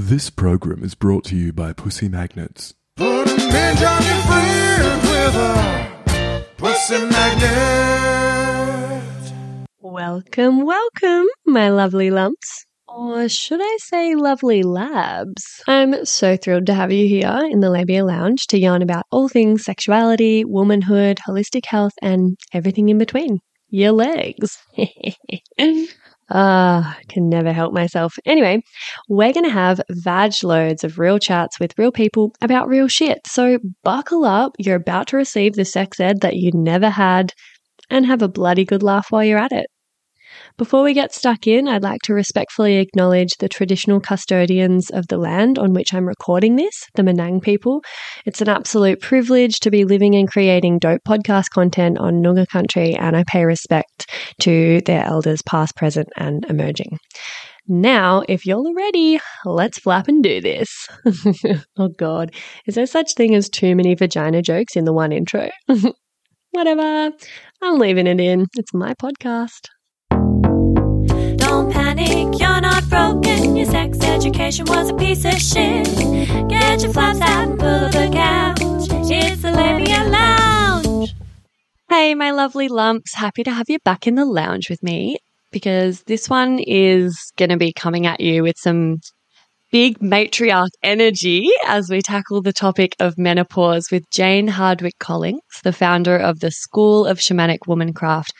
[0.00, 2.72] This program is brought to you by Pussy Magnets.
[2.96, 9.02] Put 'em in Johnny Friends with a pussy magnet.
[9.80, 12.64] Welcome, welcome, my lovely lumps.
[12.86, 15.42] Or should I say lovely labs?
[15.66, 19.28] I'm so thrilled to have you here in the Labia Lounge to yarn about all
[19.28, 23.40] things sexuality, womanhood, holistic health, and everything in between.
[23.68, 24.58] Your legs.
[26.30, 28.14] Ah, can never help myself.
[28.26, 28.62] Anyway,
[29.08, 33.26] we're going to have vag loads of real chats with real people about real shit.
[33.26, 34.52] So buckle up.
[34.58, 37.32] You're about to receive the sex ed that you never had
[37.90, 39.68] and have a bloody good laugh while you're at it.
[40.58, 45.16] Before we get stuck in, I'd like to respectfully acknowledge the traditional custodians of the
[45.16, 47.80] land on which I'm recording this, the Menang people.
[48.26, 52.96] It's an absolute privilege to be living and creating dope podcast content on Noongar country,
[52.96, 56.98] and I pay respect to their elders, past, present, and emerging.
[57.68, 60.88] Now, if you're ready, let's flap and do this.
[61.78, 62.34] oh God,
[62.66, 65.50] is there such thing as too many vagina jokes in the one intro?
[66.50, 67.12] Whatever,
[67.62, 68.46] I'm leaving it in.
[68.56, 69.68] It's my podcast.
[72.80, 73.56] Panic, you're not broken.
[73.56, 75.86] Your sex education was a piece of shit.
[76.48, 78.88] Get your flaps out and pull the couch.
[79.10, 81.14] It's the Labia Lounge.
[81.88, 83.14] Hey, my lovely lumps.
[83.14, 85.18] Happy to have you back in the lounge with me
[85.50, 88.98] because this one is going to be coming at you with some
[89.70, 95.72] big matriarch energy as we tackle the topic of menopause with Jane Hardwicke Collings, the
[95.72, 98.30] founder of the School of Shamanic Womancraft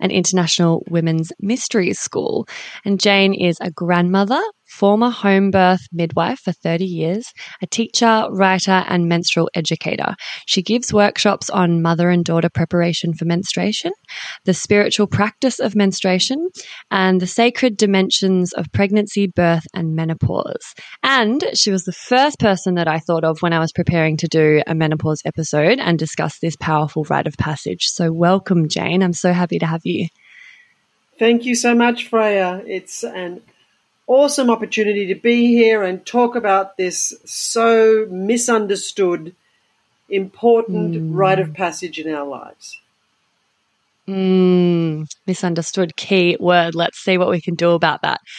[0.00, 2.48] and International Women's Mysteries School.
[2.84, 4.40] And Jane is a grandmother,
[4.80, 7.26] former home birth midwife for 30 years,
[7.60, 10.14] a teacher, writer, and menstrual educator.
[10.46, 13.92] She gives workshops on mother and daughter preparation for menstruation,
[14.46, 16.48] the spiritual practice of menstruation,
[16.90, 20.74] and the sacred dimensions of pregnancy, birth, and menopause.
[21.02, 24.28] And she was the first person that I thought of when I was preparing to
[24.28, 27.88] do a menopause episode and discuss this powerful rite of passage.
[27.88, 29.02] So, welcome, Jane.
[29.02, 30.06] I'm so happy to have you.
[31.18, 32.62] Thank you so much, Freya.
[32.66, 33.42] It's an
[34.10, 39.36] awesome opportunity to be here and talk about this so misunderstood,
[40.08, 41.14] important hmm.
[41.14, 42.80] rite of passage in our lives.
[44.10, 46.74] Mm, misunderstood key word.
[46.74, 48.20] Let's see what we can do about that.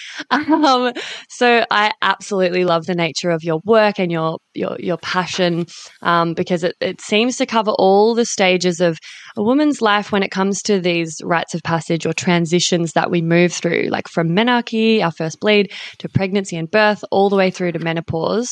[0.62, 0.92] Um,
[1.30, 5.66] so I absolutely love the nature of your work and your your your passion
[6.02, 8.98] um, because it, it seems to cover all the stages of
[9.38, 13.22] a woman's life when it comes to these rites of passage or transitions that we
[13.22, 17.50] move through, like from menarche, our first bleed, to pregnancy and birth, all the way
[17.50, 18.52] through to menopause.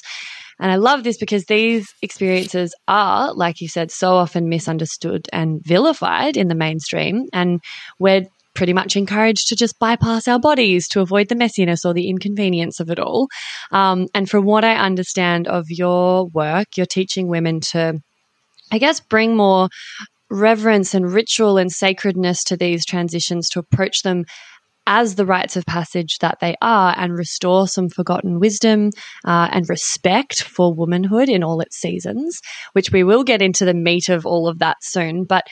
[0.59, 5.61] And I love this because these experiences are, like you said, so often misunderstood and
[5.63, 7.27] vilified in the mainstream.
[7.31, 7.61] And
[7.97, 8.25] we're
[8.55, 12.79] pretty much encouraged to just bypass our bodies to avoid the messiness or the inconvenience
[12.79, 13.29] of it all.
[13.71, 18.01] Um, and from what I understand of your work, you're teaching women to,
[18.71, 19.69] I guess, bring more
[20.29, 24.25] reverence and ritual and sacredness to these transitions to approach them
[24.89, 28.89] as the rites of passage that they are and restore some forgotten wisdom
[29.23, 32.41] uh, and respect for womanhood in all its seasons,
[32.73, 35.25] which we will get into the meat of all of that soon.
[35.25, 35.45] But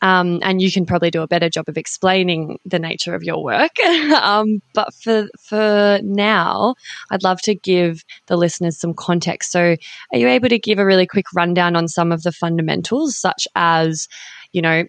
[0.00, 3.42] um, and you can probably do a better job of explaining the nature of your
[3.42, 3.78] work.
[4.20, 6.74] um, but for for now,
[7.10, 9.50] I'd love to give the listeners some context.
[9.50, 9.76] So,
[10.12, 13.48] are you able to give a really quick rundown on some of the fundamentals, such
[13.56, 14.06] as,
[14.52, 14.84] you know,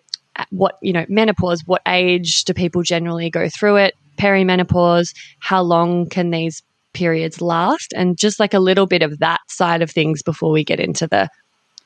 [0.49, 3.95] what you know menopause what age do people generally go through it?
[4.17, 6.63] Perimenopause how long can these
[6.93, 7.93] periods last?
[7.93, 11.07] And just like a little bit of that side of things before we get into
[11.07, 11.29] the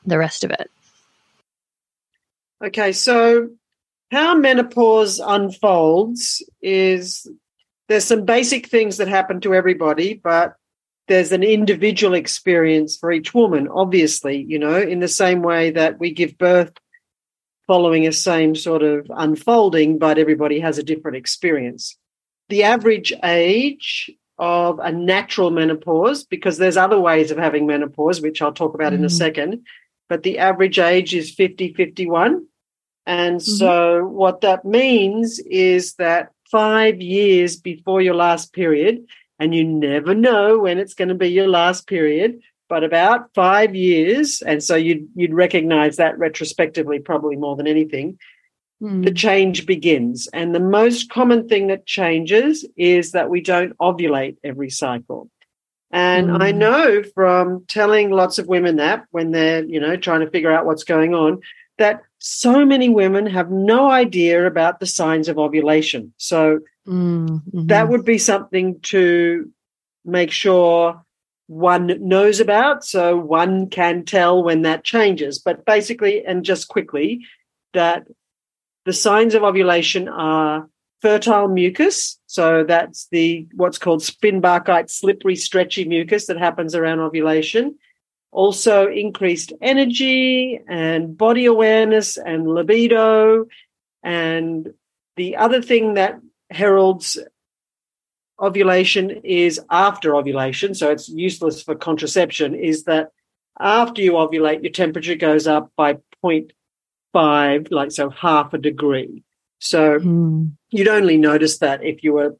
[0.06, 0.70] the rest of it.
[2.62, 3.48] Okay, so
[4.10, 7.26] how menopause unfolds is
[7.88, 10.54] there's some basic things that happen to everybody, but
[11.08, 15.98] there's an individual experience for each woman, obviously, you know, in the same way that
[15.98, 16.72] we give birth
[17.70, 21.96] following a same sort of unfolding, but everybody has a different experience.
[22.48, 28.42] The average age of a natural menopause, because there's other ways of having menopause, which
[28.42, 28.96] I'll talk about mm.
[28.96, 29.64] in a second,
[30.08, 32.44] but the average age is 50, 51.
[33.06, 33.38] And mm-hmm.
[33.38, 39.06] so what that means is that five years before your last period,
[39.38, 42.40] and you never know when it's going to be your last period,
[42.70, 48.16] but about five years, and so you'd you'd recognize that retrospectively probably more than anything.
[48.80, 49.04] Mm.
[49.04, 54.36] The change begins, and the most common thing that changes is that we don't ovulate
[54.42, 55.28] every cycle.
[55.90, 56.40] And mm.
[56.40, 60.52] I know from telling lots of women that when they're you know trying to figure
[60.52, 61.40] out what's going on,
[61.78, 66.14] that so many women have no idea about the signs of ovulation.
[66.18, 67.28] So mm.
[67.28, 67.66] mm-hmm.
[67.66, 69.50] that would be something to
[70.04, 71.04] make sure
[71.50, 72.84] one knows about.
[72.84, 75.40] So one can tell when that changes.
[75.40, 77.26] But basically, and just quickly,
[77.74, 78.06] that
[78.84, 80.68] the signs of ovulation are
[81.02, 82.20] fertile mucus.
[82.26, 87.76] So that's the what's called spinnbarkeit, slippery, stretchy mucus that happens around ovulation.
[88.30, 93.46] Also, increased energy and body awareness and libido.
[94.04, 94.72] And
[95.16, 97.18] the other thing that heralds
[98.40, 103.10] ovulation is after ovulation, so it's useless for contraception, is that
[103.58, 109.22] after you ovulate, your temperature goes up by 0.5, like so half a degree.
[109.58, 110.52] So Mm.
[110.70, 112.36] you'd only notice that if you were,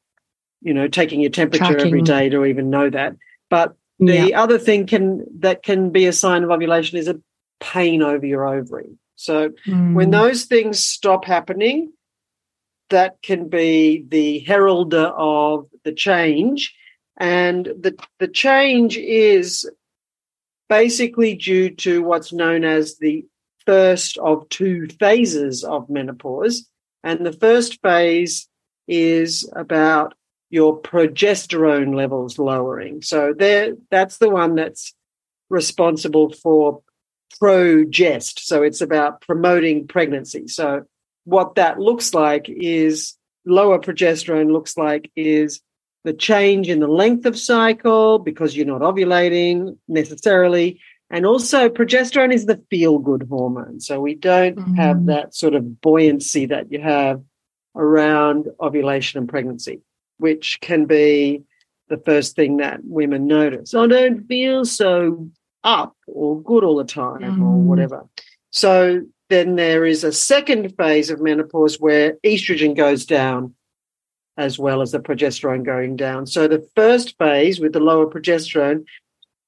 [0.63, 2.05] you know, taking your temperature every Tracking.
[2.05, 3.17] day to even know that.
[3.49, 7.21] But the other thing can that can be a sign of ovulation is a
[7.61, 8.97] pain over your ovary.
[9.17, 10.13] So when Mm.
[10.13, 11.93] those things stop happening,
[12.91, 16.75] that can be the heralder of the change.
[17.17, 19.69] And the, the change is
[20.69, 23.27] basically due to what's known as the
[23.67, 26.69] first of two phases of menopause.
[27.03, 28.49] And the first phase
[28.87, 30.15] is about
[30.51, 33.03] your progesterone levels lowering.
[33.03, 34.93] So there, that's the one that's
[35.49, 36.83] responsible for
[37.39, 38.47] progest.
[38.47, 40.49] So it's about promoting pregnancy.
[40.49, 40.85] So
[41.31, 43.17] what that looks like is
[43.47, 45.61] lower progesterone looks like is
[46.05, 50.81] the change in the length of cycle because you're not ovulating necessarily.
[51.11, 53.81] And also progesterone is the feel good hormone.
[53.81, 55.07] So we don't have Mm.
[55.07, 57.23] that sort of buoyancy that you have
[57.77, 59.81] around ovulation and pregnancy,
[60.19, 61.43] which can be
[61.89, 63.75] the first thing that women notice.
[63.75, 65.29] I don't feel so
[65.63, 67.65] up or good all the time or Mm.
[67.71, 68.07] whatever.
[68.51, 73.55] So then there is a second phase of menopause where estrogen goes down
[74.37, 76.27] as well as the progesterone going down.
[76.27, 78.85] So the first phase with the lower progesterone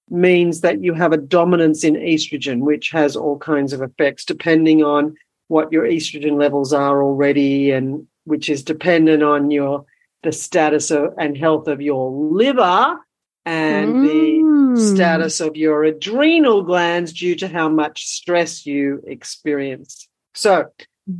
[0.08, 4.82] means that you have a dominance in estrogen, which has all kinds of effects depending
[4.82, 5.16] on
[5.48, 9.84] what your estrogen levels are already and which is dependent on your
[10.22, 12.96] the status of, and health of your liver
[13.44, 14.41] and the Mm.
[14.76, 20.08] Status of your adrenal glands due to how much stress you experience.
[20.34, 20.66] So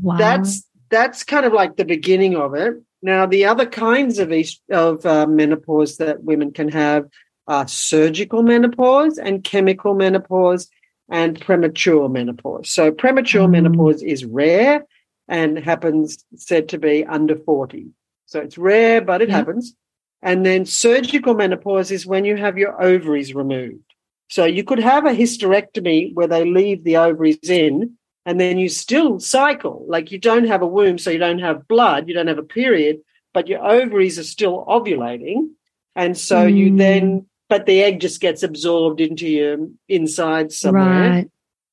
[0.00, 0.16] Wow.
[0.16, 2.75] that's that's kind of like the beginning of it.
[3.02, 4.32] Now, the other kinds of
[4.70, 7.06] of uh, menopause that women can have
[7.49, 10.69] are surgical menopause and chemical menopause
[11.10, 12.70] and premature menopause.
[12.70, 13.50] So, premature Mm.
[13.52, 14.84] menopause is rare
[15.28, 17.88] and happens said to be under forty.
[18.26, 19.37] So it's rare, but it Yeah.
[19.38, 19.75] happens.
[20.22, 23.82] And then surgical menopause is when you have your ovaries removed.
[24.28, 28.69] So you could have a hysterectomy where they leave the ovaries in and then you
[28.69, 29.84] still cycle.
[29.88, 32.42] Like you don't have a womb, so you don't have blood, you don't have a
[32.42, 33.00] period,
[33.34, 35.50] but your ovaries are still ovulating.
[35.96, 36.78] And so you Mm.
[36.78, 39.58] then, but the egg just gets absorbed into your
[39.88, 41.28] inside somewhere Right.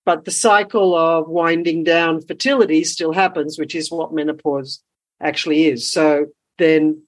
[0.05, 4.81] but the cycle of winding down fertility still happens, which is what menopause
[5.21, 5.89] actually is.
[5.91, 6.25] So
[6.57, 7.03] then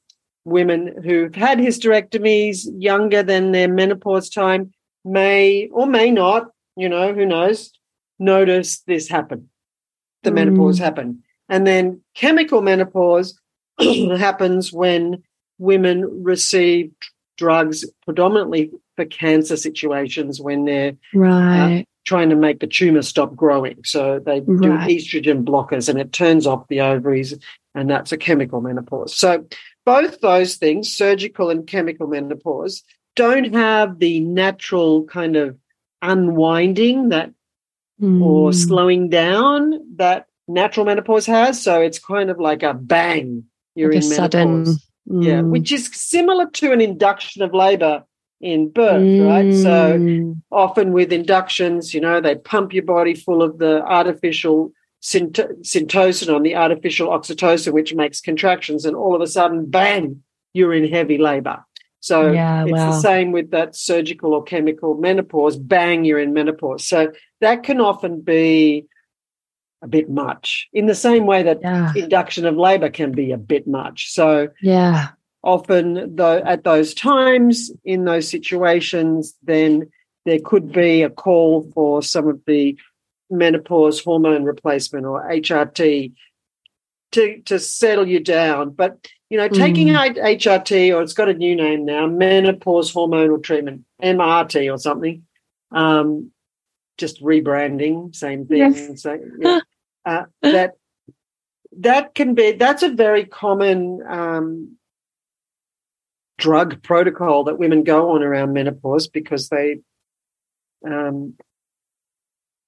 [0.45, 4.71] women who've had hysterectomies younger than their menopause time
[5.05, 7.71] may or may not, you know, who knows,
[8.19, 9.49] notice this happen,
[10.23, 10.35] the Mm.
[10.35, 11.23] menopause happen.
[11.49, 13.39] And then chemical menopause
[13.79, 15.23] happens when
[15.57, 16.91] women receive
[17.37, 21.85] drugs predominantly for cancer situations when they're Right.
[22.05, 23.77] trying to make the tumor stop growing.
[23.83, 24.89] So they do Right.
[24.89, 27.37] estrogen blockers and it turns off the ovaries,
[27.75, 29.15] and that's a chemical menopause.
[29.15, 29.45] So
[29.85, 32.83] both those things, surgical and chemical menopause,
[33.15, 35.57] don't have the natural kind of
[36.01, 37.31] unwinding that
[38.01, 38.55] or Mm.
[38.55, 41.61] slowing down that natural menopause has.
[41.61, 43.45] So it's kind of like a bang.
[43.75, 44.47] You're Like a in sudden.
[44.49, 44.87] menopause.
[45.05, 48.05] Yeah, mm, which is similar to an induction of labor
[48.39, 49.51] in birth, right?
[49.53, 54.71] So mm, often with inductions, you know, they pump your body full of the artificial
[55.01, 60.73] synt- syntocinon, the artificial oxytocin, which makes contractions, and all of a sudden, bang, you're
[60.73, 61.63] in heavy labor.
[61.99, 62.91] So Yeah, it's wow.
[62.91, 66.85] the same with that surgical or chemical menopause, bang, you're in menopause.
[66.87, 68.85] So that can often be
[69.83, 71.91] a bit much in the same way that yeah.
[71.95, 74.11] induction of labor can be a bit much.
[74.11, 75.09] So Yeah.
[75.43, 79.89] often though at those times in those situations then
[80.25, 82.77] there could be a call for some of the
[83.31, 86.13] menopause hormone replacement or HRT
[87.13, 90.17] to to settle you down but you know taking Mm.
[90.37, 95.23] HRT or it's got a new name now menopause hormonal treatment MRT or something
[95.71, 96.31] um
[96.97, 99.05] just rebranding same thing Yes.
[99.39, 99.59] yeah.
[100.05, 100.73] uh, that
[101.77, 104.77] that can be that's a very common um
[106.37, 109.79] drug protocol that women go on around menopause because they
[110.85, 111.35] um,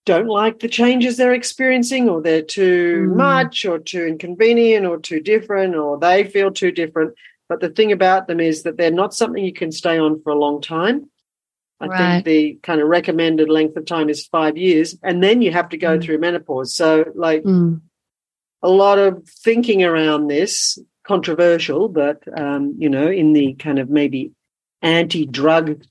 [0.05, 3.15] don't like the changes they're experiencing, or they're too Mm.
[3.15, 7.13] much, or too inconvenient, or too different, or they feel too different.
[7.49, 10.31] But the thing about them is that they're not something you can stay on for
[10.31, 11.09] a long time.
[11.79, 11.97] I Right.
[11.97, 15.69] think the kind of recommended length of time is five years, and then you have
[15.69, 16.01] to go Mm.
[16.03, 16.73] through menopause.
[16.73, 17.81] So, like, Mm.
[18.61, 23.89] a lot of thinking around this, controversial, but um, you know, in the kind of
[23.89, 24.31] maybe
[24.81, 25.83] anti-drug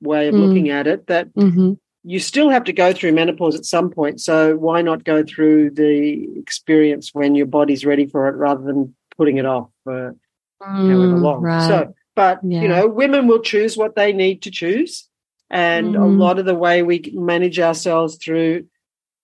[0.00, 0.40] way of Mm.
[0.40, 4.20] looking at it, that hmm you still have to go through menopause at some point.
[4.20, 8.94] So why not go through the experience when your body's ready for it, rather than
[9.16, 10.14] putting it off for
[10.60, 11.42] however long?
[11.42, 11.62] Mm, Right.
[11.62, 12.62] So, but Yeah.
[12.62, 15.08] you know, women will choose what they need to choose,
[15.50, 16.18] and a Mhm.
[16.18, 18.66] lot of the way we manage ourselves through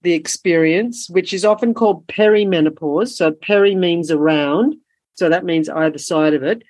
[0.03, 3.09] the experience, which is often called perimenopause.
[3.09, 4.77] So peri means around,
[5.15, 6.63] so that means either side of it.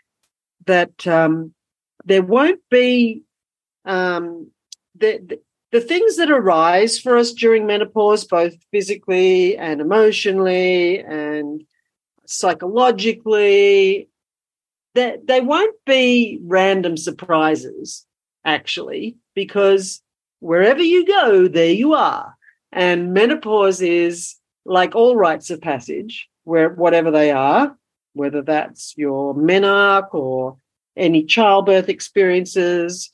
[0.67, 1.55] That um,
[2.05, 3.23] there won't be
[3.85, 4.51] um,
[4.97, 5.41] the, the
[5.73, 11.63] the things that arise for us during menopause, both physically and emotionally and
[12.27, 14.09] psychologically,
[14.95, 18.05] that they won't be random surprises,
[18.45, 20.03] actually, because
[20.41, 22.35] wherever you go, there you are.
[22.73, 27.77] And menopause is like all rites of passage, where whatever they are,
[28.15, 30.57] whether that's your menarche or
[30.97, 33.13] any childbirth experiences,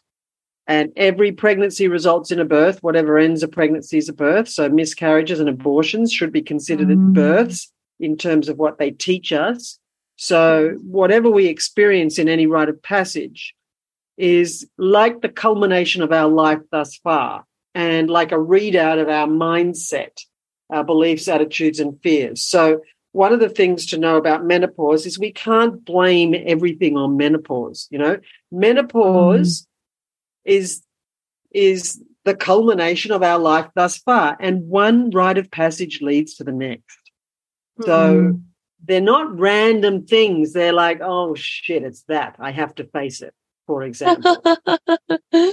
[0.67, 4.49] and every pregnancy results in a birth, whatever ends a pregnancy is a birth.
[4.49, 7.13] So miscarriages and abortions should be considered Mm.
[7.13, 9.79] births in terms of what they teach us.
[10.17, 13.55] So whatever we experience in any rite of passage
[14.17, 17.45] is like the culmination of our life thus far
[17.75, 20.25] and like a readout of our mindset,
[20.71, 22.43] our beliefs, attitudes, and fears.
[22.43, 22.81] So
[23.13, 27.87] one of the things to know about menopause is we can't blame everything on menopause.
[27.91, 28.19] You know,
[28.51, 29.67] menopause
[30.47, 30.83] is
[31.53, 36.45] is the culmination of our life thus far, and one rite of passage leads to
[36.45, 36.99] the next.
[37.83, 37.93] So
[38.33, 38.43] Mm.
[38.85, 40.53] they're not random things.
[40.53, 42.37] They're like, oh shit, it's that.
[42.39, 43.35] I have to face it.
[43.67, 44.43] For example,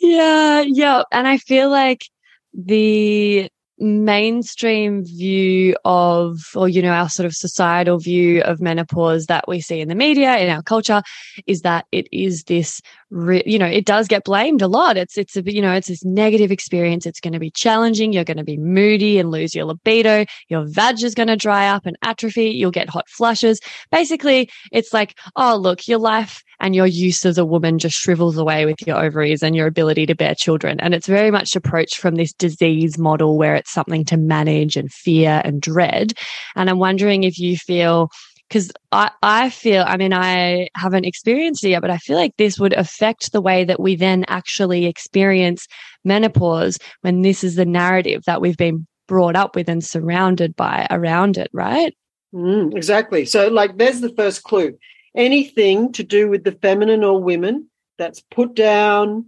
[0.00, 1.02] yeah, yeah.
[1.12, 2.06] And I feel like
[2.54, 9.48] the mainstream view of, or, you know, our sort of societal view of menopause that
[9.48, 11.02] we see in the media, in our culture,
[11.46, 12.80] is that it is this,
[13.10, 14.96] re- you know, it does get blamed a lot.
[14.96, 17.06] It's, it's a, you know, it's this negative experience.
[17.06, 18.12] It's going to be challenging.
[18.12, 20.24] You're going to be moody and lose your libido.
[20.48, 22.50] Your vag is going to dry up and atrophy.
[22.50, 23.60] You'll get hot flushes.
[23.90, 28.36] Basically, it's like, oh, look, your life and your use as a woman just shrivels
[28.36, 30.78] away with your ovaries and your ability to bear children.
[30.80, 34.92] And it's very much approached from this disease model where it's something to manage and
[34.92, 36.12] fear and dread.
[36.56, 38.10] And I'm wondering if you feel
[38.50, 42.36] because I, I feel, I mean, I haven't experienced it yet, but I feel like
[42.36, 45.68] this would affect the way that we then actually experience
[46.04, 50.88] menopause when this is the narrative that we've been brought up with and surrounded by
[50.90, 51.96] around it, right?
[52.34, 53.24] Mm, exactly.
[53.24, 54.76] So, like, there's the first clue.
[55.14, 59.26] Anything to do with the feminine or women that's put down,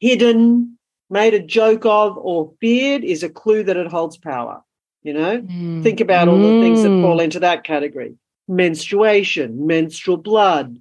[0.00, 0.78] hidden,
[1.10, 4.62] made a joke of, or feared is a clue that it holds power.
[5.04, 5.48] You know,
[5.82, 7.00] think about all the things that Mm.
[7.00, 8.16] fall into that category
[8.48, 10.78] menstruation, menstrual blood,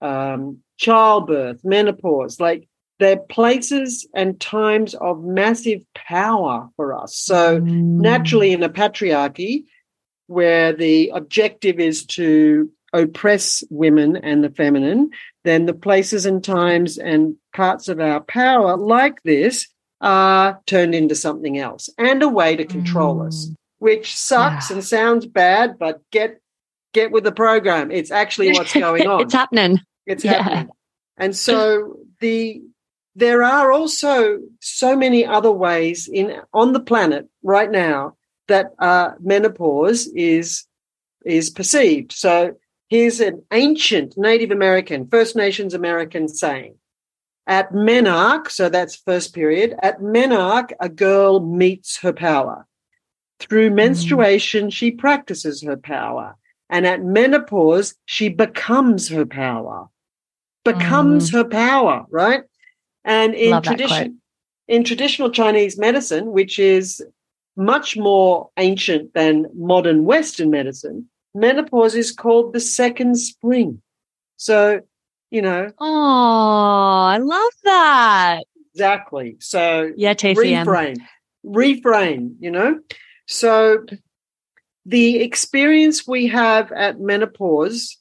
[0.00, 2.38] um, childbirth, menopause.
[2.38, 2.68] Like,
[2.98, 7.14] they're places and times of massive power for us.
[7.16, 8.00] So, Mm.
[8.00, 9.64] naturally in a patriarchy
[10.28, 15.10] where the objective is to oppress women and the feminine,
[15.44, 19.68] then the places and times and parts of our power like this
[20.00, 24.76] are turned into something else and a way to control us, which sucks Yeah.
[24.76, 26.40] and sounds bad, but get
[26.98, 27.86] get with the program.
[27.98, 29.74] It's actually what's going on it's happening.
[30.12, 30.42] it's Yeah.
[30.42, 30.68] happening
[31.22, 31.56] and so
[32.20, 32.38] the
[33.24, 34.14] there are also
[34.60, 37.98] so many other ways in on the planet right now
[38.48, 40.46] that uh, menopause is
[41.24, 42.34] is perceived so
[42.94, 46.74] here's an ancient native american first nations american saying
[47.58, 52.58] at menarche so that's first period at menarche a girl meets her power
[53.40, 56.28] through menstruation she practices her power
[56.68, 59.88] and at menopause she becomes her power.
[60.64, 61.34] Becomes mm.
[61.34, 62.42] her power right?
[63.04, 64.20] And in Love tradition
[64.68, 67.00] in traditional chinese medicine which is
[67.56, 73.80] much more ancient than modern western medicine menopause is called the second spring.
[74.36, 74.80] So
[75.30, 75.70] you know.
[75.78, 78.42] Oh, I love that.
[78.72, 79.36] exactly.
[79.40, 80.64] So Yeah, TCM.
[80.64, 80.96] reframe
[81.44, 82.80] reframe you know?
[83.26, 83.84] So
[84.86, 87.96] the experience we have at menopause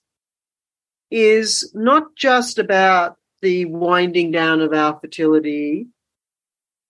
[1.10, 5.88] is not just about the winding down of our fertility.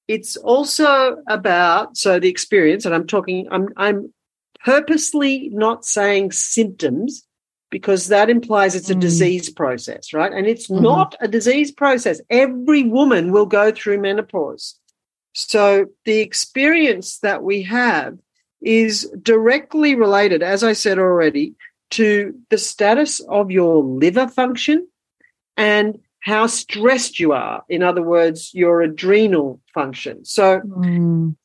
[0.08, 3.48] It's also about so the experience, and I'm talking.
[3.50, 4.14] I'm I'm
[4.64, 7.25] purposely not saying symptoms
[7.72, 9.02] because that implies it's a Mm.
[9.02, 10.32] disease process, right?
[10.32, 10.82] And it's Mhm.
[10.82, 12.22] not a disease process.
[12.30, 14.75] Every woman will go through menopause.
[15.34, 18.18] So the experience that we have
[18.62, 21.56] is directly related, as I said already,
[21.92, 24.88] to the status of your liver function
[25.58, 27.64] and how stressed you are.
[27.70, 30.26] In other words, your adrenal function.
[30.26, 31.36] So Mm.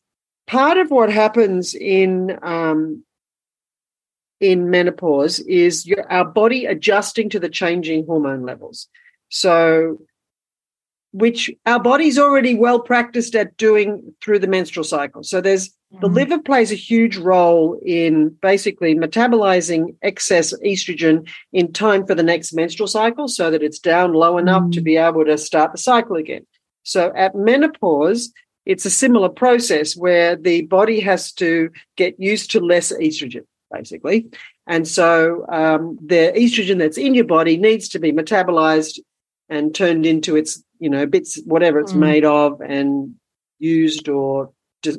[0.46, 3.04] part of what happens in um,
[4.40, 8.88] in menopause is your, our body adjusting to the changing hormone levels.
[9.28, 9.98] So,
[11.12, 15.22] which our body's already well practiced at doing through the menstrual cycle.
[15.22, 16.14] So there's the Mm.
[16.14, 22.52] liver plays a huge role in basically metabolizing excess estrogen in time for the next
[22.52, 24.84] menstrual cycle so that it's down low enough to Mm.
[24.84, 26.46] be able to start the cycle again.
[26.84, 28.32] So at menopause,
[28.66, 34.26] it's a similar process where the body has to get used to less estrogen, basically.
[34.68, 39.00] And so um, the estrogen that's in your body needs to be metabolized
[39.48, 41.98] and turned into its, you know, bits, whatever it's Mm.
[41.98, 43.14] made of and
[43.58, 44.52] used or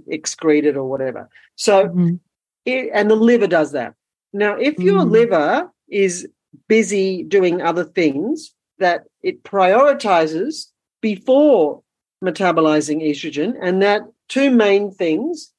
[0.07, 1.29] excreted or whatever.
[1.55, 2.19] So, Mhm.
[2.65, 3.95] it, and the liver does that.
[4.33, 5.11] Now, if your Mm.
[5.11, 6.27] liver is
[6.67, 10.67] busy doing other things that it prioritizes
[11.01, 11.83] before
[12.23, 15.51] metabolizing estrogen, and that two main things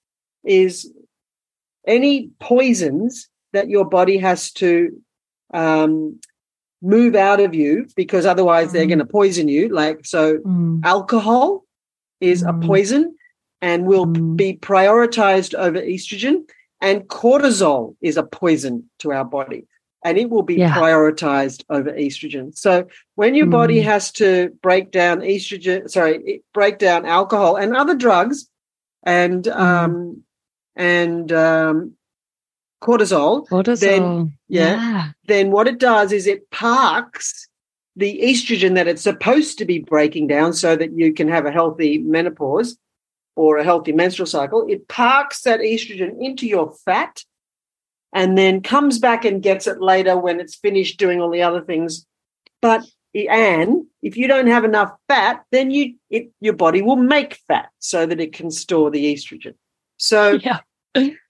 [0.45, 0.93] is
[1.87, 5.00] any poisons that your body has to
[5.55, 6.19] um,
[6.81, 8.88] move out of you because otherwise they're Mm.
[8.88, 9.69] going to poison you.
[9.69, 10.81] Like, so Mm.
[10.83, 11.64] alcohol
[12.21, 12.49] is Mm.
[12.49, 13.14] a poison
[13.62, 14.37] and will Mm.
[14.37, 16.42] be prioritized over estrogen
[16.81, 19.66] and cortisol is a poison to our body
[20.04, 20.75] and it will be Yeah.
[20.75, 23.85] prioritized over estrogen so when your body Mm.
[23.85, 28.49] has to break down estrogen sorry break down alcohol and other drugs
[29.04, 29.57] and Mm.
[29.61, 30.23] um
[30.76, 31.92] and um
[32.83, 34.33] cortisol Cortisol.
[34.48, 34.75] yeah.
[34.75, 35.05] yeah.
[35.27, 37.48] then what it does is it parks
[37.94, 41.53] the estrogen that it's supposed to be breaking down so that you can have a
[41.53, 42.77] healthy menopause
[43.37, 44.66] or a healthy menstrual cycle.
[44.68, 47.23] It parks that estrogen into your fat
[48.12, 51.62] and then comes back and gets it later when it's finished doing all the other
[51.62, 52.07] things.
[52.61, 57.38] But and if you don't have enough fat, then you it, your body will make
[57.49, 59.55] fat so that it can store the estrogen.
[59.97, 60.61] So Yeah.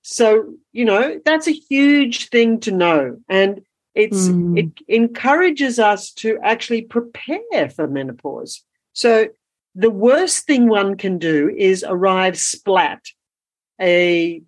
[0.03, 3.19] so, you know, that's a huge thing to know.
[3.29, 3.63] And
[3.95, 4.59] it's Mm.
[4.59, 8.65] it encourages us to actually prepare for menopause.
[8.93, 9.29] So
[9.75, 13.01] the worst thing one can do is arrive splat,
[13.81, 14.43] a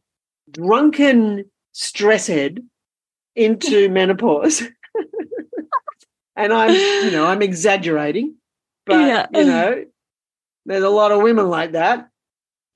[0.50, 2.60] drunken stress head
[3.34, 4.62] into menopause.
[6.36, 8.36] and I'm, you know, I'm exaggerating,
[8.86, 9.26] but Yeah.
[9.32, 9.84] you know,
[10.66, 12.08] there's a lot of women like that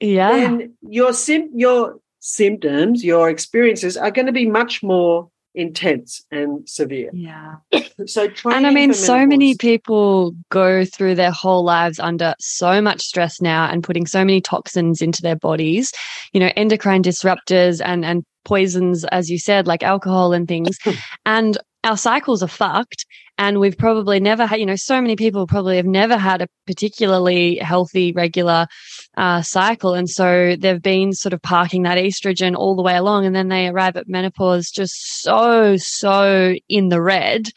[0.01, 0.35] Yeah.
[0.35, 6.67] And your sim- your symptoms, your experiences are going to be much more intense and
[6.69, 7.11] severe.
[7.13, 7.57] yeah.
[8.07, 13.03] So, And I mean, so many people go through their whole lives under so much
[13.03, 15.93] stress now and putting so many toxins into their bodies,
[16.33, 20.79] you know, endocrine disruptors and, and poisons, as you said, like alcohol and things.
[21.27, 23.05] and our cycles are fucked.
[23.37, 26.49] And we've probably never had, you know, so many people probably have never had a
[26.67, 28.69] particularly healthy, regular
[29.17, 29.95] uh, cycle.
[29.95, 33.27] And so they've been sort of parking that estrogen all the way along.
[33.27, 37.49] And then they arrive at menopause just so, so in the red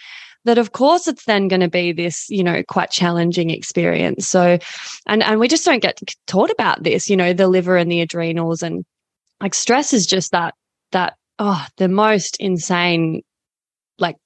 [0.45, 4.57] that of course it's then going to be this you know quite challenging experience so
[5.05, 8.01] and and we just don't get taught about this you know the liver and the
[8.01, 8.83] adrenals and
[9.39, 10.55] like stress is just that
[10.91, 13.21] that oh the most insane
[13.99, 14.17] like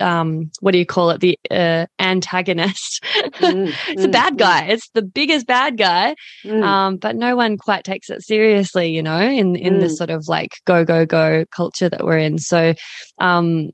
[0.00, 3.04] um what do you call it the uh, antagonist
[3.40, 6.78] Mm, it's a mm, bad mm, guy it's the biggest bad guy mm.
[6.88, 9.96] um, but no one quite takes it seriously, you know, in in this Mm.
[9.96, 12.38] sort of like go go go culture that we're in.
[12.38, 12.74] So,
[13.18, 13.70] um,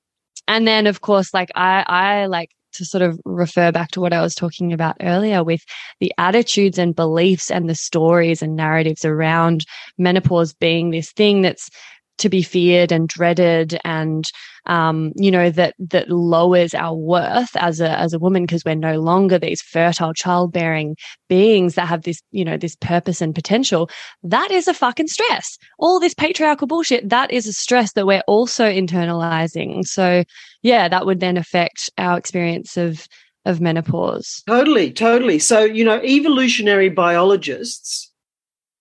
[0.48, 4.12] and then of course, like I I like to sort of refer back to what
[4.12, 5.62] I was talking about earlier with
[6.00, 9.64] the attitudes and beliefs and the stories and narratives around
[9.96, 11.70] menopause being this thing that's
[12.18, 14.24] to be feared and dreaded and
[14.66, 18.74] um, you know that that lowers our worth as a as a woman because we're
[18.74, 20.96] no longer these fertile childbearing
[21.28, 23.90] beings that have this you know this purpose and potential.
[24.22, 25.58] That is a fucking stress.
[25.78, 29.84] All this patriarchal bullshit that is a stress that we're also internalizing.
[29.86, 30.24] So
[30.62, 33.06] yeah that would then affect our experience of
[33.44, 34.42] of menopause.
[34.46, 35.38] Totally, totally.
[35.38, 38.10] So, you know, evolutionary biologists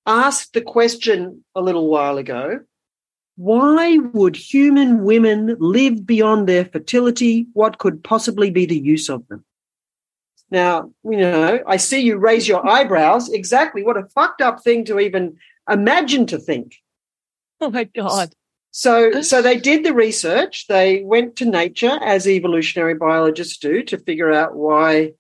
[0.06, 2.60] asked the question a little while ago
[3.36, 7.48] why would human women live beyond their fertility?
[7.54, 9.44] What could possibly be the use of them?
[10.52, 13.30] Now, you know, I see you raise your eyebrows.
[13.30, 13.84] Exactly.
[13.84, 16.76] What a fucked up thing to even imagine to think.
[17.60, 18.34] Oh my God.
[18.70, 20.68] So, so they did the research.
[20.68, 25.14] They went to nature, as evolutionary biologists do, to figure out why,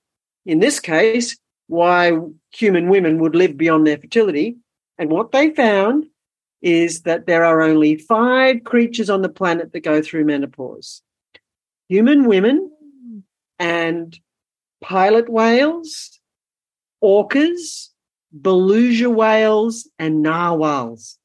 [0.45, 2.17] in this case, why
[2.51, 4.57] human women would live beyond their fertility.
[4.99, 6.05] And what they found
[6.63, 11.03] is that there are only five creatures on the planet that go through menopause
[11.89, 12.71] human women
[13.59, 14.17] and
[14.81, 16.19] pilot whales,
[17.03, 17.89] orcas,
[18.31, 21.19] beluga whales, and narwhals.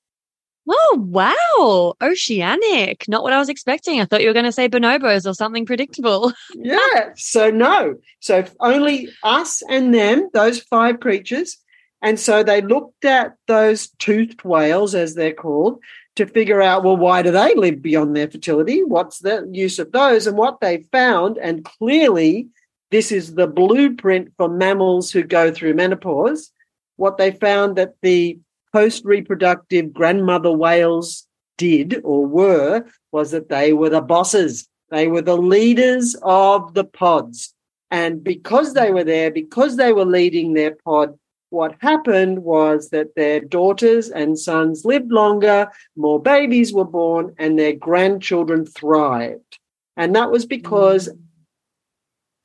[0.70, 1.94] Oh, wow.
[2.02, 3.08] Oceanic.
[3.08, 4.00] Not what I was expecting.
[4.00, 6.32] I thought you were going to say bonobos or something predictable.
[6.54, 7.12] Yeah.
[7.16, 7.94] So, no.
[8.20, 11.56] So, only us and them, those five creatures.
[12.00, 15.80] And so they looked at those toothed whales, as they're called,
[16.16, 18.84] to figure out, well, why do they live beyond their fertility?
[18.84, 20.26] What's the use of those?
[20.26, 22.48] And what they found, and clearly
[22.90, 26.50] this is the blueprint for mammals who go through menopause,
[26.96, 28.38] what they found that the
[28.72, 34.68] post reproductive grandmother whales did or were was that they were the bosses.
[34.90, 37.54] They were the leaders of the pods.
[37.90, 41.18] And because they were there, because they were leading their pod,
[41.50, 47.58] what happened was that their daughters and sons lived longer, more babies were born, and
[47.58, 49.58] their grandchildren thrived.
[49.96, 51.08] And that was because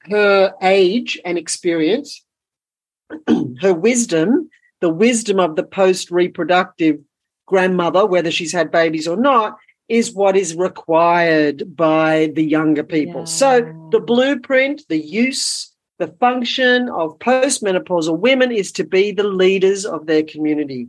[0.03, 2.23] her age and experience,
[3.61, 4.49] her wisdom,
[4.81, 6.99] the wisdom of the post reproductive
[7.45, 9.57] grandmother, whether she's had babies or not,
[9.89, 13.21] is what is required by the younger people.
[13.21, 13.25] Yeah.
[13.25, 19.85] So the blueprint, the use, the function of postmenopausal women is to be the leaders
[19.85, 20.87] of their community.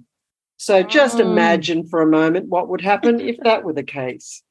[0.57, 1.31] So just Oh.
[1.31, 4.43] imagine for a moment what would happen if that were the case.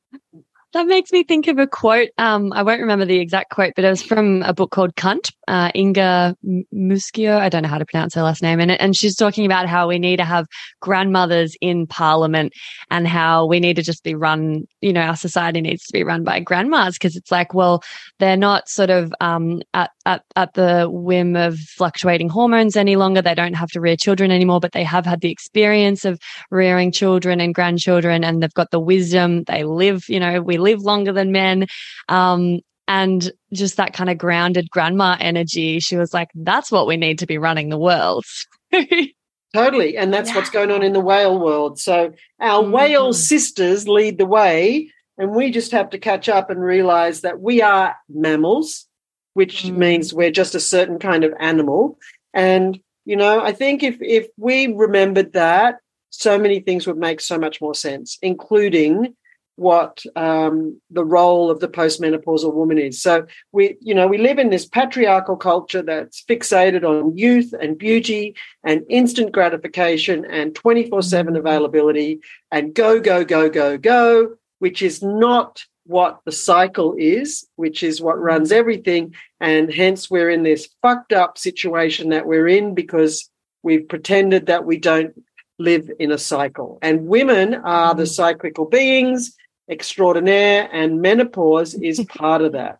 [0.73, 2.09] That makes me think of a quote.
[2.17, 5.31] Um, I won't remember the exact quote, but it was from a book called Cunt,
[5.47, 6.35] uh, Inga
[6.73, 7.37] Muscio.
[7.37, 8.59] I don't know how to pronounce her last name.
[8.59, 10.47] And, and she's talking about how we need to have
[10.81, 12.53] grandmothers in parliament
[12.89, 16.03] and how we need to just be run, you know, our society needs to be
[16.03, 17.83] run by grandmas because it's like, well,
[18.17, 23.21] they're not sort of um, at, at, at the whim of fluctuating hormones any longer.
[23.21, 26.91] They don't have to rear children anymore, but they have had the experience of rearing
[26.91, 29.43] children and grandchildren and they've got the wisdom.
[29.43, 31.67] They live, you know, we live longer than men.
[32.09, 35.79] Um, and just that kind of grounded grandma energy.
[35.79, 38.25] She was like, that's what we need to be running the world.
[39.53, 39.97] Totally.
[39.97, 41.79] And that's what's going on in the whale world.
[41.79, 42.71] So our Mhm.
[42.71, 47.39] whale sisters lead the way, and we just have to catch up and realize that
[47.39, 48.87] we are mammals,
[49.35, 49.77] which Mm.
[49.77, 51.99] means we're just a certain kind of animal.
[52.33, 55.77] And, you know, I think if if we remembered that,
[56.09, 59.15] so many things would make so much more sense, including
[59.55, 63.01] what um, the role of the postmenopausal woman is.
[63.01, 67.77] So we, you know, we live in this patriarchal culture that's fixated on youth and
[67.77, 71.45] beauty and instant gratification and 24 7 mm-hmm.
[71.45, 72.19] availability
[72.51, 78.01] and go, go, go, go, go, which is not what the cycle is, which is
[78.01, 78.25] what mm-hmm.
[78.25, 79.13] runs everything.
[79.39, 83.29] And hence we're in this fucked up situation that we're in because
[83.61, 85.13] we've pretended that we don't
[85.59, 86.79] live in a cycle.
[86.81, 88.11] And women are the mm-hmm.
[88.11, 89.35] cyclical beings
[89.69, 92.79] extraordinaire, and menopause is part of that.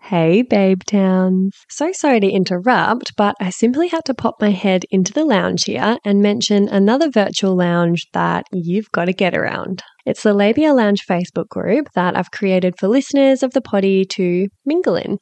[0.00, 1.52] Hey, Babe Towns.
[1.68, 5.64] So sorry to interrupt, but I simply had to pop my head into the lounge
[5.64, 9.82] here and mention another virtual lounge that you've got to get around.
[10.06, 14.46] It's the Labia Lounge Facebook group that I've created for listeners of the potty to
[14.64, 15.18] mingle in.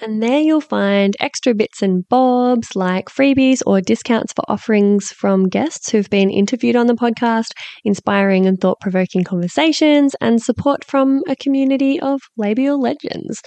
[0.00, 5.48] And there you'll find extra bits and bobs like freebies or discounts for offerings from
[5.48, 7.48] guests who've been interviewed on the podcast,
[7.84, 13.42] inspiring and thought provoking conversations, and support from a community of labial legends.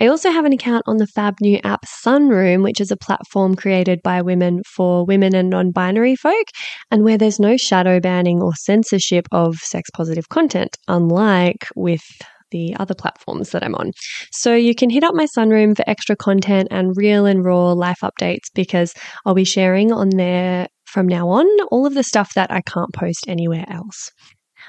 [0.00, 3.56] I also have an account on the fab new app Sunroom, which is a platform
[3.56, 6.46] created by women for women and non binary folk,
[6.90, 12.02] and where there's no shadow banning or censorship of sex positive content, unlike with
[12.50, 13.92] the other platforms that I'm on.
[14.32, 18.00] So you can hit up my Sunroom for extra content and real and raw life
[18.02, 18.92] updates because
[19.24, 22.92] I'll be sharing on there from now on all of the stuff that I can't
[22.92, 24.10] post anywhere else.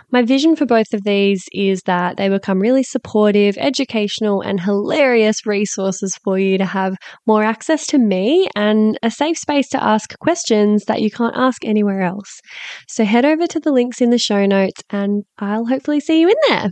[0.09, 5.45] My vision for both of these is that they become really supportive, educational, and hilarious
[5.45, 10.17] resources for you to have more access to me and a safe space to ask
[10.19, 12.41] questions that you can't ask anywhere else.
[12.87, 16.29] So head over to the links in the show notes and I'll hopefully see you
[16.29, 16.71] in there.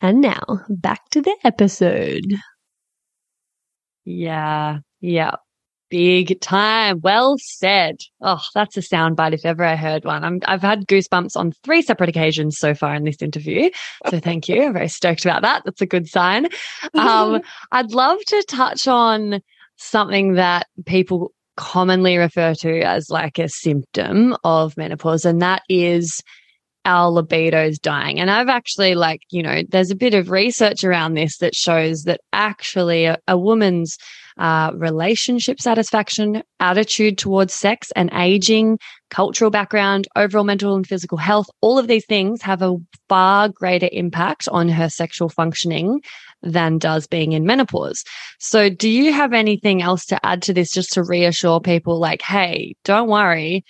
[0.00, 2.24] And now back to the episode.
[4.04, 4.78] yeah.
[5.00, 5.36] Yeah.
[5.88, 7.00] Big time.
[7.00, 8.00] Well said.
[8.20, 10.24] Oh, that's a soundbite if ever I heard one.
[10.24, 13.70] I'm, I've had goosebumps on three separate occasions so far in this interview.
[14.10, 14.64] So thank you.
[14.64, 15.62] I'm very stoked about that.
[15.64, 16.48] That's a good sign.
[16.94, 17.40] Um,
[17.72, 19.40] I'd love to touch on
[19.76, 26.22] something that people commonly refer to as like a symptom of menopause, and that is
[26.86, 28.20] our libido's dying.
[28.20, 32.04] And I've actually, like, you know, there's a bit of research around this that shows
[32.04, 33.98] that actually a, a woman's
[34.38, 38.78] uh, relationship satisfaction, attitude towards sex, and aging,
[39.10, 42.76] cultural background, overall mental and physical health, all of these things have a
[43.08, 46.00] far greater impact on her sexual functioning
[46.42, 48.04] than does being in menopause.
[48.38, 52.22] So, do you have anything else to add to this just to reassure people like,
[52.22, 53.64] hey, don't worry,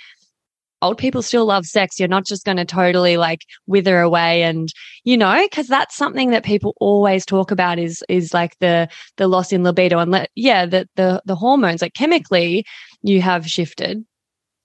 [0.83, 1.99] old people still love sex.
[1.99, 4.69] You're not just going to totally like wither away and,
[5.05, 9.29] you know, because that's something that people always talk about is, is like the, the
[9.29, 12.65] loss in libido and let, yeah, the, the, the hormones, like chemically
[13.03, 14.05] you have shifted.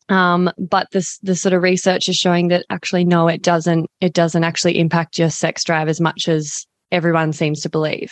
[0.09, 4.13] Um, but this, the sort of research is showing that actually, no, it doesn't, it
[4.13, 8.11] doesn't actually impact your sex drive as much as everyone seems to believe.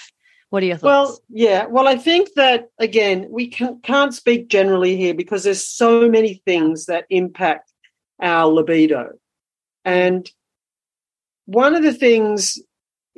[0.49, 1.11] What are your thoughts?
[1.11, 1.65] Well, yeah.
[1.65, 6.41] Well, I think that again, we can, can't speak generally here because there's so many
[6.45, 7.68] things that impact
[8.21, 9.13] our libido.
[9.85, 10.29] And
[11.45, 12.59] one of the things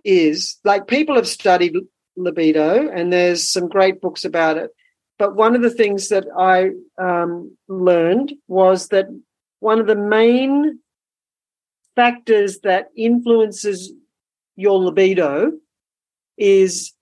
[0.03, 1.75] is like people have studied
[2.15, 4.71] libido, and there's some great books about it.
[5.17, 9.05] But one of the things that I um, learned was that
[9.59, 10.79] one of the main
[11.95, 13.93] factors that influences
[14.55, 15.51] your libido
[16.37, 16.93] is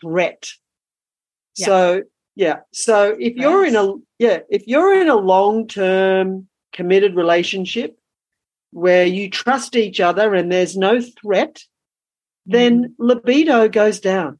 [0.00, 0.50] threat.
[1.56, 1.66] Yeah.
[1.66, 2.02] So
[2.36, 2.60] yeah.
[2.72, 7.98] So if you're in a yeah, if you're in a long-term committed relationship
[8.70, 11.62] where you trust each other and there's no threat,
[12.46, 13.02] then mm-hmm.
[13.02, 14.38] libido goes down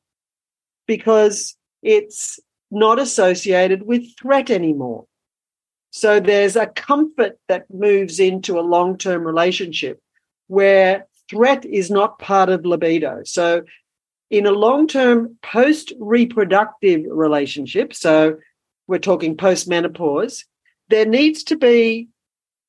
[0.87, 2.40] because it's
[2.71, 5.05] not associated with threat anymore.
[5.90, 10.01] So there's a comfort that moves into a long term relationship
[10.49, 13.23] where threat is not part of libido.
[13.25, 13.62] So
[14.31, 18.38] in a long term post reproductive relationship, so
[18.87, 20.47] we're talking post menopause,
[20.88, 22.09] there needs to be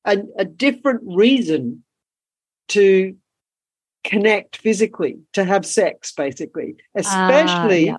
[0.04, 1.84] a, a different reason
[2.68, 3.16] to
[4.02, 7.96] connect physically, to have sex, basically, especially, yeah.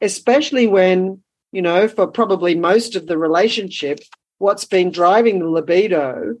[0.00, 4.00] especially when, you know, for probably most of the relationship,
[4.38, 6.34] what's been driving the libido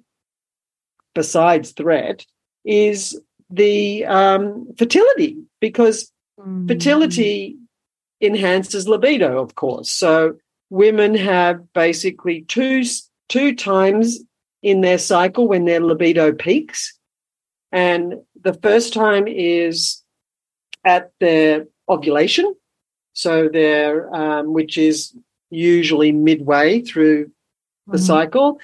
[1.14, 2.24] besides threat
[2.64, 6.66] is the um, fertility because Mm.
[6.66, 7.56] fertility
[8.20, 10.34] enhances libido of course so
[10.68, 12.82] women have basically two
[13.28, 14.18] two times
[14.70, 16.98] in their cycle when their libido peaks
[17.70, 18.14] and
[18.46, 20.02] the first time is
[20.84, 22.46] at their ovulation
[23.12, 25.14] so their um, which is
[25.50, 27.30] usually midway through
[27.92, 28.06] the Mhm.
[28.12, 28.58] cycle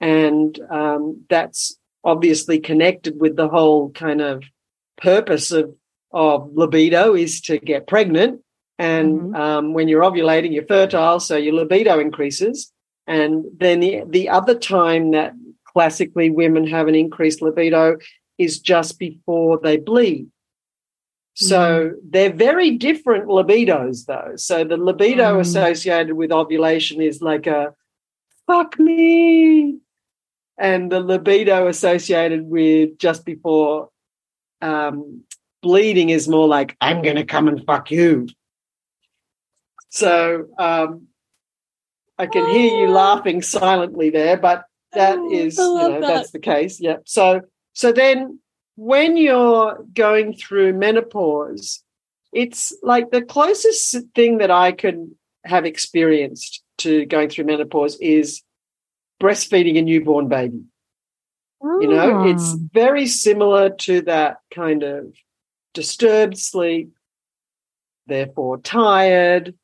[0.00, 4.44] and um, that's obviously connected with the whole kind of
[4.98, 5.74] purpose of
[6.12, 8.40] of libido is to get pregnant.
[8.78, 9.36] And Mhm.
[9.44, 12.72] um, when you're ovulating, you're fertile, so your libido increases.
[13.06, 15.34] And then the, the other time that
[15.76, 17.98] classically women have an increased libido
[18.38, 20.26] is just before they bleed.
[21.34, 24.36] So they're very different libidos, though.
[24.36, 25.40] So the libido Mm.
[25.40, 27.74] associated with ovulation is like a
[28.46, 29.76] fuck me.
[30.56, 33.90] And the libido associated with just before
[34.62, 35.24] um,
[35.62, 38.28] bleeding is more like, I'm going to come and fuck you.
[39.90, 41.08] So um,
[42.16, 44.64] I can hear you laughing silently there, but
[44.96, 46.06] that Oh, is, you know, that.
[46.06, 46.80] that's the case.
[46.80, 46.96] Yeah.
[47.04, 48.40] So, so then
[48.76, 51.82] when you're going through menopause,
[52.32, 58.42] it's like the closest thing that I could have experienced to going through menopause is
[59.22, 60.62] breastfeeding a newborn baby.
[61.62, 62.58] You know, it's Ah.
[62.74, 65.14] very similar to that kind of
[65.72, 66.90] disturbed sleep,
[68.06, 69.54] therefore tired,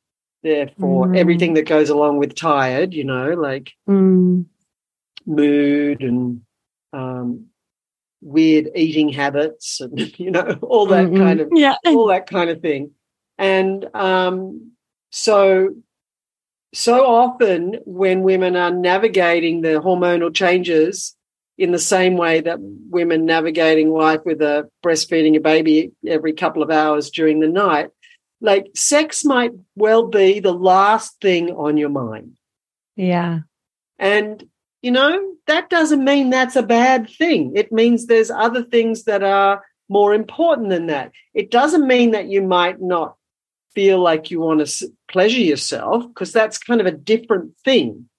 [0.41, 1.17] therefore Mm.
[1.17, 4.45] everything that goes along with tired, you know, like Mm.
[5.25, 6.41] Mood and
[6.91, 7.47] um,
[8.21, 11.17] weird eating habits and, you know, all that Mm-mm.
[11.17, 11.75] kind of yeah.
[11.85, 12.91] all that kind of thing.
[13.37, 14.71] And um,
[15.11, 15.75] so,
[16.73, 21.15] so often when women are navigating the hormonal changes
[21.57, 26.63] in the same way that women navigating life with a breastfeeding a baby every couple
[26.63, 27.89] of hours during the night,
[28.41, 32.33] like sex might well be the last thing on your mind.
[32.95, 33.39] Yeah.
[33.99, 34.43] And,
[34.83, 37.53] you know, that doesn't mean that's a bad thing.
[37.55, 41.11] It means there's other things that are more important than that.
[41.33, 43.15] It doesn't mean that you might not
[43.73, 48.09] feel like you want to pleasure yourself because that's kind of a different thing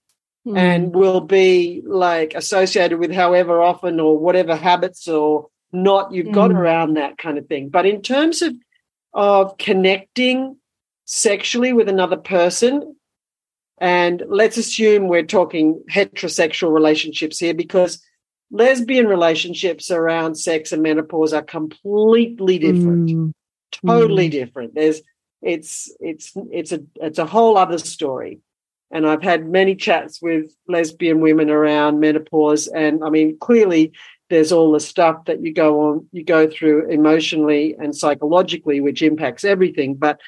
[0.47, 0.59] Mm.
[0.59, 6.51] and will be like associated with however often or whatever habits or not you've got
[6.51, 6.59] Mm.
[6.59, 7.71] around that kind of thing.
[7.71, 8.53] But in terms of
[9.15, 10.57] of connecting
[11.07, 12.95] sexually with another person,
[13.85, 18.03] and let's assume we're talking heterosexual relationships here because
[18.51, 23.11] lesbian relationships around sex and menopause are completely different.
[23.11, 23.33] Mm.
[23.87, 24.75] totally different.
[24.75, 25.03] There's
[25.43, 28.41] it's it's it's a it's a whole other story.
[28.91, 33.93] And i've had many chats with lesbian women around menopause and i mean clearly
[34.31, 39.03] there's all the stuff that you go on you go through emotionally and psychologically which
[39.03, 39.95] impacts everything.
[39.95, 40.21] But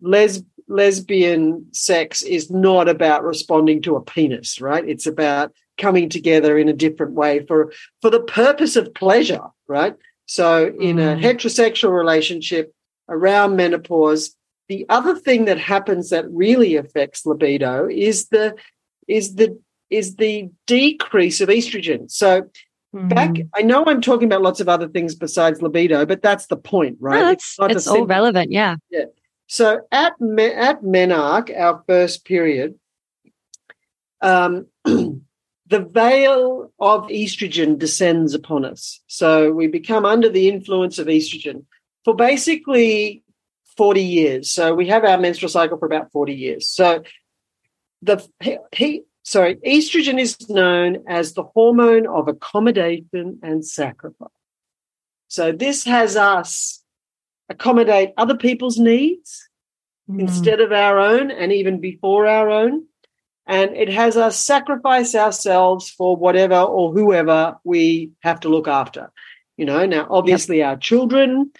[0.00, 6.56] les lesbian sex is not about responding to a penis right it's about coming together
[6.56, 9.94] in a different way for for the purpose of pleasure right
[10.26, 11.22] so in a Mm.
[11.24, 12.72] heterosexual relationship
[13.08, 14.36] around menopause
[14.68, 18.54] the other thing that happens that really affects libido is the
[19.08, 19.58] is the
[19.90, 22.42] is the decrease of estrogen so
[22.92, 23.48] back Mm.
[23.58, 26.96] i know i'm talking about lots of other things besides libido but that's the point
[27.00, 28.52] No, right that's, not it's all simple- relevant.
[28.52, 28.76] Yeah.
[29.50, 32.78] So at at menarche our first period
[34.20, 34.66] um
[35.70, 39.00] the veil of estrogen descends upon us.
[39.06, 41.64] So we become under the influence of estrogen
[42.04, 43.22] for basically
[43.76, 44.50] 40 years.
[44.50, 46.68] So we have our menstrual cycle for about 40 years.
[46.68, 47.02] So
[48.02, 54.28] the he, he sorry estrogen is known as the hormone of accommodation and sacrifice.
[55.28, 56.79] So this has us
[57.50, 59.46] accommodate other people's needs
[60.10, 60.20] Mm.
[60.20, 62.84] instead of our own and even before our own.
[63.46, 69.12] And it has us sacrifice ourselves for whatever or whoever we have to look after.
[69.56, 71.52] You know, now obviously our children,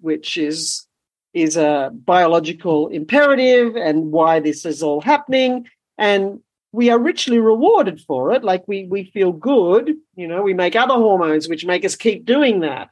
[0.00, 0.86] which is
[1.32, 5.66] is a biological imperative and why this is all happening.
[5.98, 6.40] And
[6.72, 8.42] we are richly rewarded for it.
[8.42, 12.24] Like we we feel good, you know, we make other hormones which make us keep
[12.24, 12.88] doing that.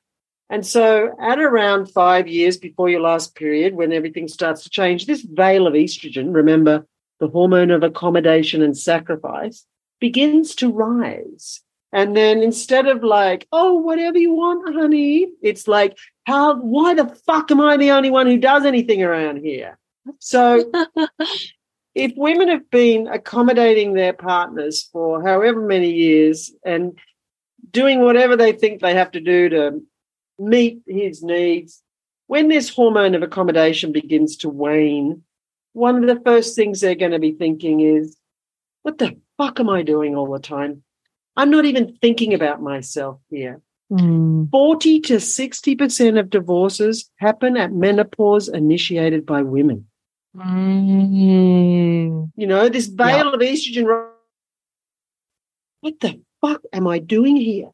[0.51, 5.07] And so, at around five years before your last period, when everything starts to change,
[5.07, 6.87] this veil of estrogen, remember
[7.19, 9.65] the hormone of accommodation and sacrifice,
[10.01, 11.61] begins to rise.
[11.93, 17.07] And then instead of like, oh, whatever you want, honey, it's like, how, why the
[17.27, 19.79] fuck am I the only one who does anything around here?
[20.19, 20.71] So,
[21.95, 26.99] if women have been accommodating their partners for however many years and
[27.71, 29.81] doing whatever they think they have to do to
[30.39, 31.83] meet his needs,
[32.27, 35.23] when this hormone of accommodation begins to wane,
[35.73, 38.17] one of the first things they're going to be thinking is,
[38.83, 40.83] what the fuck am I doing all the time?
[41.37, 43.61] I'm not even thinking about myself here.
[43.91, 44.51] Mm.
[44.51, 49.87] 40 to 60% of divorces happen at menopause initiated by women.
[50.37, 52.31] Mm.
[52.37, 54.09] You know, this veil of estrogen.
[55.81, 57.71] What the fuck am I doing here?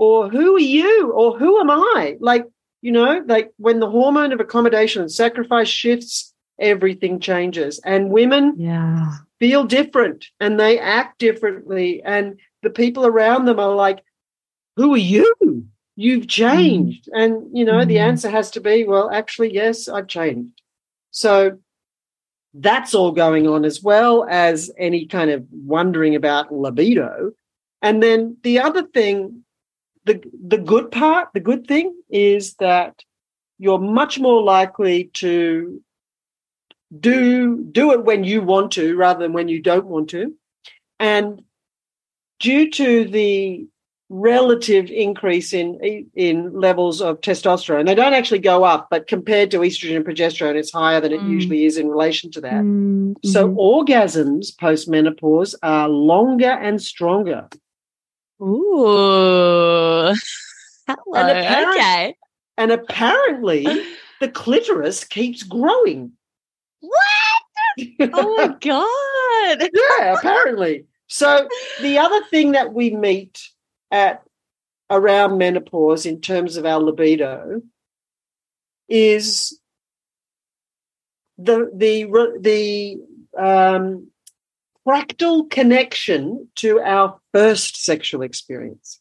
[0.00, 1.12] Or who are you?
[1.12, 2.16] Or who am I?
[2.20, 2.46] Like,
[2.80, 7.78] you know, like when the hormone of accommodation and sacrifice shifts, everything changes.
[7.84, 9.10] And women Yeah.
[9.38, 12.02] feel different and they act differently.
[12.02, 14.02] And the people around them are like,
[14.76, 15.66] who are you?
[15.96, 17.10] You've changed.
[17.12, 18.08] And, you know, the Mhm.
[18.08, 20.62] answer has to be, well, actually, yes, I've changed.
[21.10, 21.58] So
[22.54, 27.32] that's all going on as well as any kind of wondering about libido.
[27.82, 29.44] And then the other thing,
[30.04, 33.02] the the good part, the good thing is that
[33.58, 35.80] you're much more likely to
[36.98, 40.34] do do it when you want to rather than when you don't want to.
[40.98, 41.42] And
[42.40, 43.66] due to the
[44.08, 49.58] relative increase in in levels of testosterone, they don't actually go up, but compared to
[49.58, 51.30] estrogen and progesterone, it's higher than it Mm.
[51.30, 52.64] usually is in relation to that.
[52.64, 53.56] Mm, So mhm.
[53.56, 57.48] orgasms post menopause are longer and stronger.
[58.42, 60.14] Ooh.
[60.86, 61.14] Hello.
[61.14, 62.14] And apparent- okay.
[62.56, 63.66] And apparently
[64.20, 66.12] the clitoris keeps growing.
[66.80, 66.98] What?
[68.12, 69.68] Oh my god.
[69.72, 70.86] yeah, apparently.
[71.06, 71.48] So
[71.80, 73.40] the other thing that we meet
[73.90, 74.22] at
[74.90, 77.62] around menopause in terms of our libido
[78.88, 79.58] is
[81.38, 84.09] the the the um,
[84.86, 89.00] fractal connection to our first sexual experience.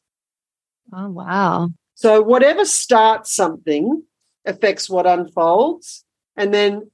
[0.94, 1.70] Oh wow.
[1.96, 4.04] So whatever starts something
[4.46, 6.04] affects what unfolds,
[6.36, 6.92] and then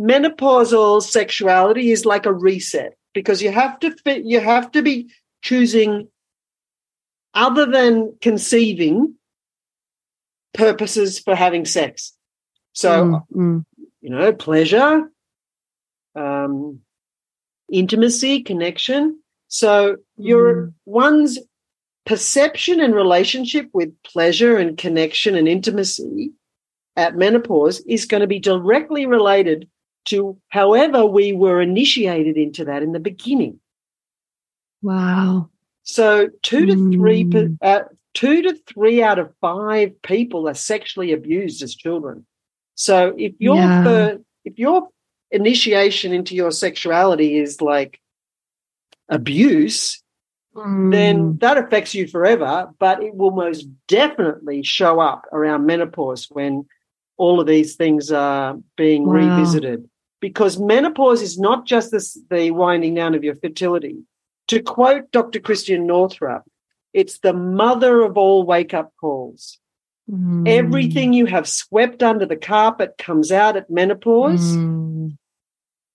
[0.00, 5.10] menopausal sexuality is like a reset because you have to fit, you have to be
[5.42, 6.08] choosing
[7.34, 9.14] other than conceiving
[10.54, 12.12] purposes for having sex.
[12.72, 13.64] So Mm, mm.
[14.00, 15.10] you know, pleasure,
[16.14, 16.80] um,
[17.72, 19.20] intimacy, connection.
[19.48, 21.38] So your one's
[22.06, 26.32] perception and relationship with pleasure and connection and intimacy
[26.96, 29.68] at menopause is going to be directly related
[30.06, 33.60] to however we were initiated into that in the beginning.
[34.82, 35.50] Wow.
[35.82, 37.58] So two to three, per- Mm.
[37.60, 37.82] uh,
[38.14, 42.26] two to three out of five people are sexually abused as children.
[42.74, 43.84] So if your Yeah.
[43.84, 44.88] fir- if your
[45.30, 48.00] initiation into your sexuality is like
[49.08, 50.02] abuse,
[50.56, 50.90] Mm.
[50.90, 52.70] then that affects you forever.
[52.80, 56.66] But it will most definitely show up around menopause when
[57.16, 59.12] all of these things are being Wow.
[59.14, 59.88] revisited.
[60.20, 63.98] Because menopause is not just this, the winding down of your fertility.
[64.48, 65.38] To quote Dr.
[65.38, 66.42] Christiane Northrup,
[66.92, 69.58] it's the mother of all wake up calls.
[70.10, 70.48] Mm.
[70.48, 75.16] Everything you have swept under the carpet comes out at menopause Mm.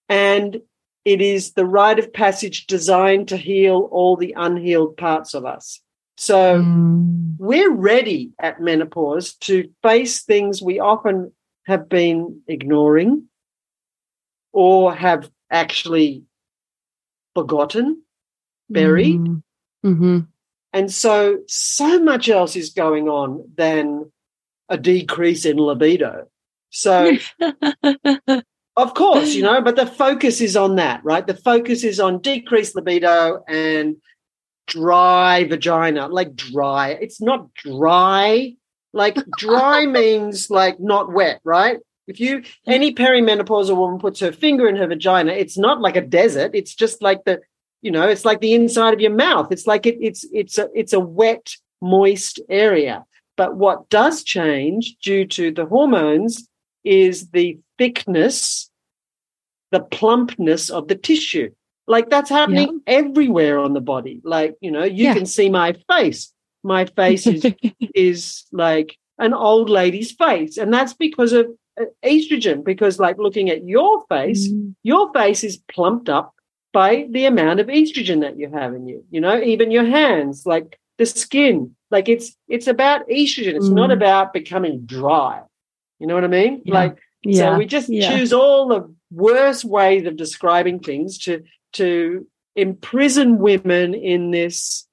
[0.10, 0.62] And
[1.04, 5.82] it is the rite of passage designed to heal all the unhealed parts of us.
[6.18, 7.36] So Mm.
[7.38, 11.32] we're ready at menopause to face things we often
[11.66, 13.30] have been ignoring
[14.54, 16.24] or have actually
[17.36, 18.02] forgotten,
[18.70, 19.20] buried.
[19.20, 19.44] Mm.
[19.86, 20.28] Mhm.
[20.74, 24.12] And so, so much else is going on than
[24.70, 26.28] a decrease in libido.
[26.70, 27.12] So,
[28.78, 31.26] Of course, you know, but the focus is on that, right?
[31.26, 33.98] The focus is on decreased libido and
[34.68, 36.90] dry vagina, like dry.
[36.90, 38.56] It's not dry.
[38.94, 41.80] Like dry means like not wet, right?
[42.08, 46.02] If you any perimenopausal woman puts her finger in her vagina, it's not like a
[46.02, 46.52] desert.
[46.54, 47.42] It's just like the,
[47.82, 49.52] you know, it's like the inside of your mouth.
[49.52, 53.06] It's like it, it's it's a it's a wet, moist area.
[53.38, 56.48] But what does change due to the hormones
[56.84, 58.70] is the thickness,
[59.72, 61.52] the plumpness of the tissue.
[61.88, 64.22] Like that's happening everywhere on the body.
[64.24, 65.14] Like, you know, you Yeah.
[65.14, 66.32] can see my face.
[66.64, 67.46] My face is
[67.96, 70.58] is like an old lady's face.
[70.58, 71.48] And that's because of
[71.80, 74.74] uh, estrogen, because like looking at your face, Mm.
[74.84, 76.34] your face is plumped up
[76.74, 79.04] by the amount of estrogen that you have in you.
[79.12, 83.54] You know, even your hands, like the skin, like it's it's about estrogen.
[83.56, 83.94] It's not Mm.
[83.94, 85.42] about becoming dry.
[86.00, 86.62] You know what I mean?
[86.66, 86.74] Yeah.
[86.74, 87.54] Like Yeah.
[87.54, 88.10] so we just Yeah.
[88.16, 94.88] choose all the worst ways of describing things to to imprison women in this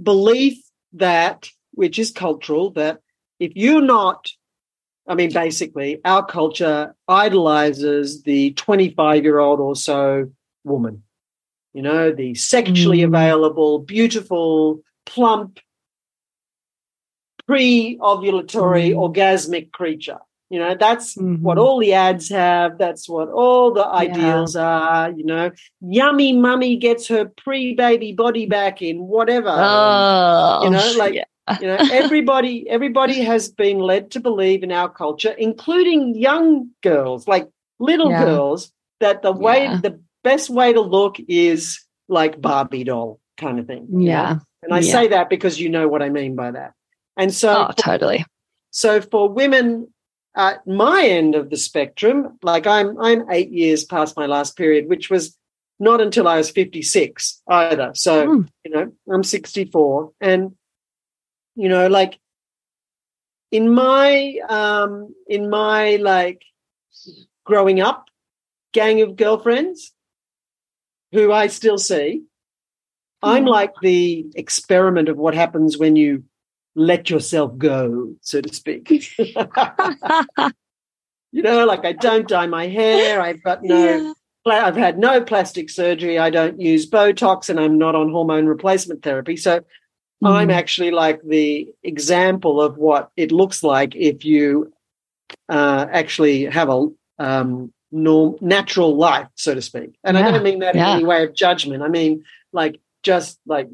[0.00, 0.58] belief
[0.92, 3.00] that, which is cultural, that
[3.40, 4.30] if you're not,
[5.08, 10.30] I mean, basically, our culture idolizes the 25 year old or so
[10.62, 11.02] woman,
[11.74, 13.08] you know, the sexually Mm.
[13.08, 15.58] available, beautiful, plump,
[17.48, 18.96] pre ovulatory, Mm.
[19.14, 20.20] orgasmic creature.
[20.52, 21.62] You know, that's what Mhm.
[21.62, 22.76] all the ads have.
[22.76, 25.10] That's what all the ideals are.
[25.10, 25.50] You know,
[25.80, 29.48] yummy mummy gets her pre baby body back in whatever.
[29.48, 31.24] Oh, you know, like yeah.
[31.60, 37.26] you know, everybody everybody has been led to believe in our culture, including young girls,
[37.26, 37.48] like
[37.80, 38.24] little Yeah.
[38.26, 39.80] girls, that the way Yeah.
[39.82, 41.80] the best way to look is
[42.10, 43.86] like Barbie doll kind of thing.
[43.90, 44.04] you know?
[44.04, 44.36] yeah.
[44.62, 44.92] And I Yeah.
[44.92, 46.72] say that because you know what I mean by that.
[47.16, 48.24] And so Oh, totally.
[48.70, 49.88] so for women
[50.34, 54.88] at my end of the spectrum, like I'm I'm eight years past my last period,
[54.88, 55.36] which was
[55.78, 57.92] not until I was 56 either.
[57.94, 58.48] So, Mm.
[58.64, 60.12] you know, I'm 64.
[60.20, 60.54] And,
[61.56, 62.18] you know, like
[63.50, 66.42] in my um in my like
[67.44, 68.08] growing up
[68.72, 69.92] gang of girlfriends
[71.12, 72.22] who I still see,
[73.22, 76.24] I'm like the experiment of what happens when you
[76.74, 78.88] let yourself go, so to speak.
[79.18, 79.32] you
[81.42, 83.20] know, like I don't dye my hair.
[83.20, 84.14] I've got no,
[84.46, 84.66] Yeah.
[84.66, 86.18] I've had no plastic surgery.
[86.18, 89.36] I don't use Botox and I'm not on hormone replacement therapy.
[89.36, 89.60] So
[90.24, 90.52] I'm Mm.
[90.52, 94.72] actually like the example of what it looks like if you
[95.48, 96.86] uh, actually have a
[97.18, 99.94] um, norm, natural life, so to speak.
[100.04, 100.90] And I don't mean that yeah.
[100.92, 101.82] in any way of judgment.
[101.82, 103.68] I mean, like, just like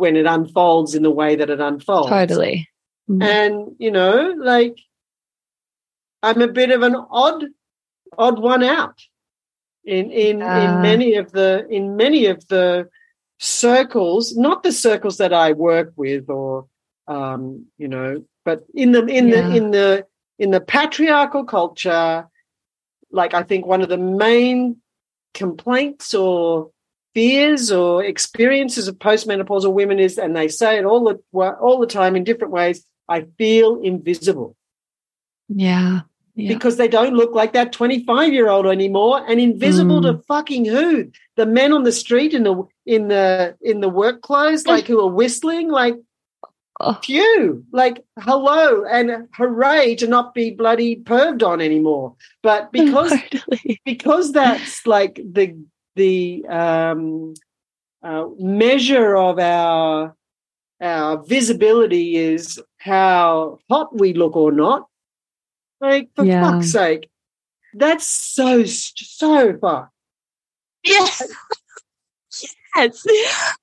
[0.00, 2.08] when it unfolds in the way that it unfolds.
[2.08, 2.68] Totally.
[3.08, 3.22] Mm.
[3.22, 4.78] And, you know, like,
[6.22, 7.44] I'm a bit of an odd,
[8.18, 8.98] odd one out
[9.84, 10.76] in in Yeah.
[10.76, 12.88] in many of the in many of the
[13.38, 16.66] circles, not the circles that I work with or
[17.08, 19.34] um, you know, but in the in Yeah.
[19.48, 20.06] the in the
[20.38, 22.28] in the patriarchal culture,
[23.10, 24.76] like I think one of the main
[25.34, 26.70] complaints or
[27.14, 31.20] fears or experiences of postmenopausal women is, and they say it all the
[31.60, 32.84] all the time in different ways.
[33.08, 34.56] I feel invisible.
[35.48, 36.00] Yeah.
[36.36, 36.54] Yeah.
[36.54, 40.02] because they don't look like that 25 year old anymore and invisible Mm.
[40.18, 44.22] to fucking who the men on the street in the in the in the work
[44.22, 45.96] clothes like who are whistling like
[46.82, 46.96] Oh.
[47.02, 53.80] phew like hello and hooray to not be bloody perved on anymore but because Totally.
[53.84, 55.58] because that's like the
[56.00, 57.34] the um,
[58.02, 60.16] uh, measure of our
[60.80, 64.86] our visibility is how hot we look or not.
[65.80, 66.40] Like for Yeah.
[66.42, 67.10] fuck's sake,
[67.74, 69.90] that's so so far.
[70.82, 71.22] Yes.
[72.76, 73.06] yes.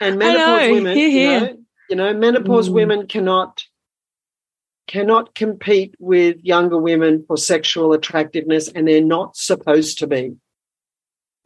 [0.00, 1.58] And menopause know, women, hear, you know,
[1.90, 2.72] you know, menopause Mm.
[2.80, 3.64] women cannot
[4.86, 10.36] cannot compete with younger women for sexual attractiveness, and they're not supposed to be.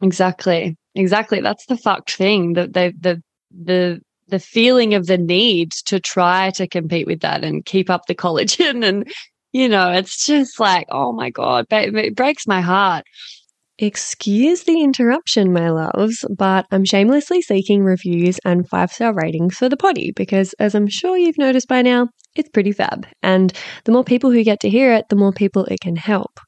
[0.01, 0.75] Exactly.
[0.95, 1.41] Exactly.
[1.41, 2.53] That's the fucked thing.
[2.53, 3.21] The the the
[3.51, 8.03] the the feeling of the need to try to compete with that and keep up
[8.07, 9.11] the collagen and
[9.53, 13.03] you know, it's just like, oh my god, it breaks my heart.
[13.79, 19.69] Excuse the interruption, my loves, but I'm shamelessly seeking reviews and five star ratings for
[19.69, 23.07] the potty because, as I'm sure you've noticed by now, it's pretty fab.
[23.23, 23.53] And
[23.85, 26.39] the more people who get to hear it, the more people it can help.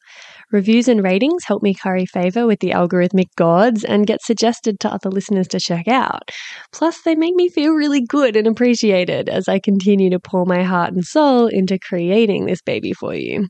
[0.54, 4.94] Reviews and ratings help me curry favor with the algorithmic gods and get suggested to
[4.94, 6.30] other listeners to check out.
[6.72, 10.62] Plus, they make me feel really good and appreciated as I continue to pour my
[10.62, 13.48] heart and soul into creating this baby for you.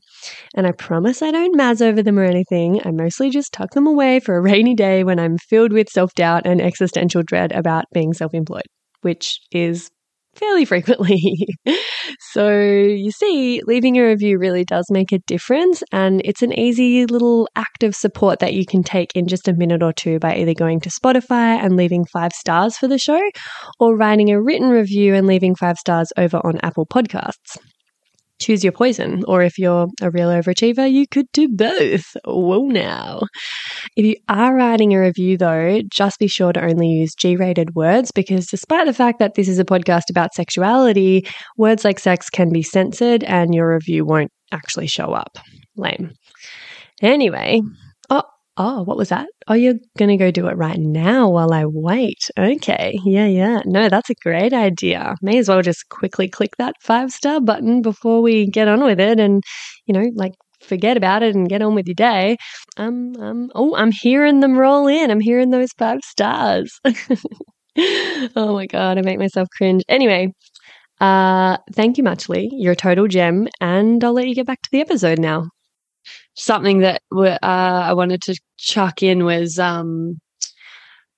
[0.54, 2.80] And I promise I don't maz over them or anything.
[2.86, 6.14] I mostly just tuck them away for a rainy day when I'm filled with self
[6.14, 8.64] doubt and existential dread about being self employed,
[9.02, 9.90] which is
[10.36, 11.46] fairly frequently.
[12.20, 15.82] so, you see, leaving a review really does make a difference.
[15.92, 19.54] And it's an easy little act of support that you can take in just a
[19.54, 23.20] minute or two by either going to Spotify and leaving five stars for the show
[23.78, 27.56] or writing a written review and leaving five stars over on Apple Podcasts
[28.44, 29.24] choose your poison.
[29.26, 32.16] Or if you're a real overachiever, you could do both.
[32.24, 33.22] Whoa, now.
[33.96, 37.74] If you are writing a review, though, just be sure to only use G rated
[37.74, 41.26] words because despite the fact that this is a podcast about sexuality,
[41.56, 45.38] words like sex can be censored and your review won't actually show up.
[45.76, 46.12] Lame.
[47.02, 47.60] Anyway,
[48.56, 49.28] oh, what was that?
[49.48, 52.30] Oh, you're going to go do it right now while I wait.
[52.38, 52.98] Okay.
[53.04, 53.60] Yeah, yeah.
[53.64, 55.16] No, that's a great idea.
[55.22, 59.00] May as well just quickly click that five star button before we get on with
[59.00, 59.42] it and,
[59.86, 60.32] you know, like
[60.62, 62.36] forget about it and get on with your day.
[62.76, 65.10] Um, um, oh, I'm hearing them roll in.
[65.10, 66.80] I'm hearing those five stars.
[68.36, 69.82] oh my God, I make myself cringe.
[69.88, 70.28] Anyway,
[71.00, 72.48] uh, thank you, Muchly.
[72.52, 73.48] You're a total gem.
[73.60, 75.48] And I'll let you get back to the episode now.
[76.34, 80.20] Something that uh, I wanted to chuck in was um,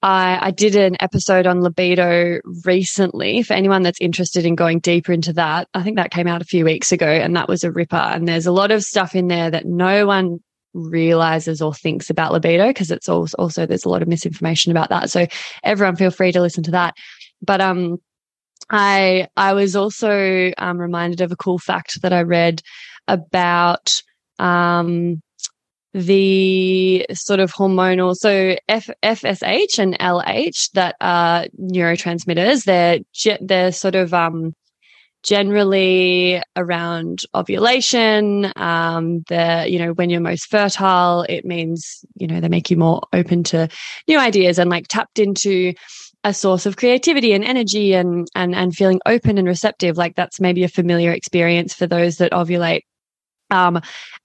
[0.03, 3.43] I, I did an episode on libido recently.
[3.43, 6.47] For anyone that's interested in going deeper into that, I think that came out a
[6.47, 7.97] few weeks ago, and that was a ripper.
[7.97, 10.39] And there's a lot of stuff in there that no one
[10.75, 14.91] realizes or thinks about libido because it's also, also there's a lot of misinformation about
[14.91, 15.11] that.
[15.11, 15.27] So
[15.65, 16.95] everyone feel free to listen to that.
[17.41, 17.97] But um,
[18.71, 22.63] I I was also um, reminded of a cool fact that I read
[23.09, 24.03] about
[24.39, 25.23] um,
[25.93, 32.65] the sort of hormonal, so F, FSH and LH that are neurotransmitters.
[32.65, 34.53] They're ge- they're sort of um,
[35.23, 38.53] generally around ovulation.
[38.57, 42.77] Um, the you know when you're most fertile, it means you know they make you
[42.77, 43.69] more open to
[44.07, 45.73] new ideas and like tapped into
[46.25, 49.97] a source of creativity and energy and and and feeling open and receptive.
[49.97, 52.83] Like that's maybe a familiar experience for those that ovulate.
[53.51, 53.81] Um,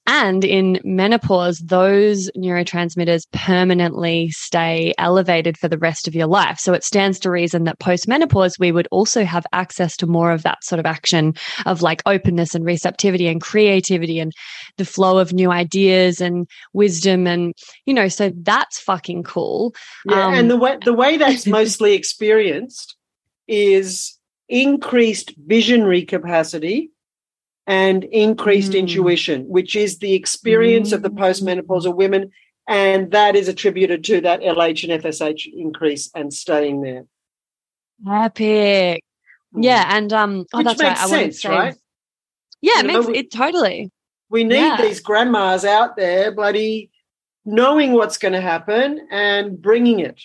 [0.08, 6.58] and in menopause, those neurotransmitters permanently stay elevated for the rest of your life.
[6.60, 10.32] So it stands to reason that post menopause, we would also have access to more
[10.32, 14.34] of that sort of action of like openness and receptivity and creativity and
[14.78, 17.28] the flow of new ideas and wisdom.
[17.28, 17.54] And,
[17.86, 19.76] you know, so that's fucking cool.
[20.06, 22.96] Yeah, Um, and the way the way that's mostly experienced
[23.48, 24.18] is
[24.50, 26.92] increased visionary capacity
[27.68, 28.80] and increased Mm.
[28.80, 31.20] intuition, which is the experience of the Mm.
[31.20, 32.32] postmenopausal women,
[32.68, 37.06] and that is attributed to that LH and FSH increase and staying there.
[38.10, 39.04] Epic.
[39.56, 39.86] Yeah.
[39.96, 40.98] And, um, oh, Which that's makes right.
[41.00, 41.76] I wanted to sense, right?
[42.62, 43.92] yeah, it You know, makes we- it totally.
[44.30, 44.78] We need Yeah.
[44.82, 46.90] these grandmas out there, bloody
[47.46, 50.22] knowing what's going to happen and bringing it.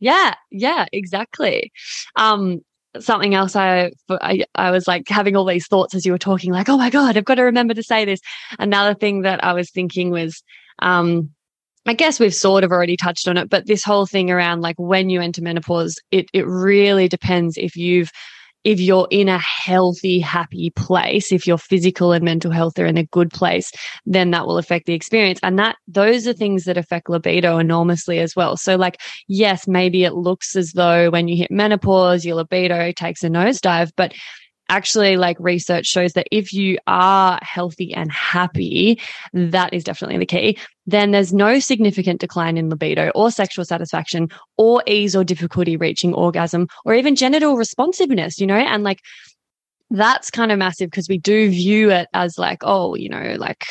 [0.00, 1.72] Yeah, yeah, exactly.
[2.16, 2.64] Um,
[3.00, 6.52] something else I, I I was like having all these thoughts as you were talking,
[6.52, 8.20] like, oh my god, I've got to remember to say this.
[8.58, 10.42] Another thing that I was thinking was,
[10.80, 11.30] um,
[11.86, 14.76] I guess we've sort of already touched on it, but this whole thing around like
[14.78, 18.10] when you enter menopause, it it really depends if you've
[18.66, 22.96] if you're in a healthy, happy place, if your physical and mental health are in
[22.96, 23.70] a good place,
[24.06, 25.38] then that will affect the experience.
[25.44, 28.56] And that those are things that affect libido enormously as well.
[28.56, 33.22] So like, yes, maybe it looks as though when you hit menopause, your libido takes
[33.22, 34.12] a nosedive, but
[34.68, 39.00] actually like research shows that if you are healthy and happy
[39.32, 44.28] that is definitely the key then there's no significant decline in libido or sexual satisfaction
[44.56, 48.56] or ease or difficulty reaching orgasm or even genital responsiveness you know?
[48.56, 49.00] And like
[49.90, 53.64] that's kind of massive because we do view it as like oh you know like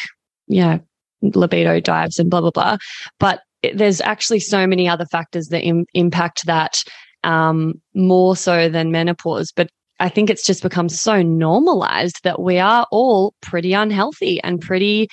[0.47, 0.77] yeah
[1.21, 2.77] libido dives and blah blah blah.
[3.19, 6.83] But it, there's actually so many other factors that Im- impact that
[7.23, 9.51] um, more so than menopause.
[9.51, 9.69] But
[9.99, 15.07] I think it's just become so normalized that we are all pretty unhealthy and pretty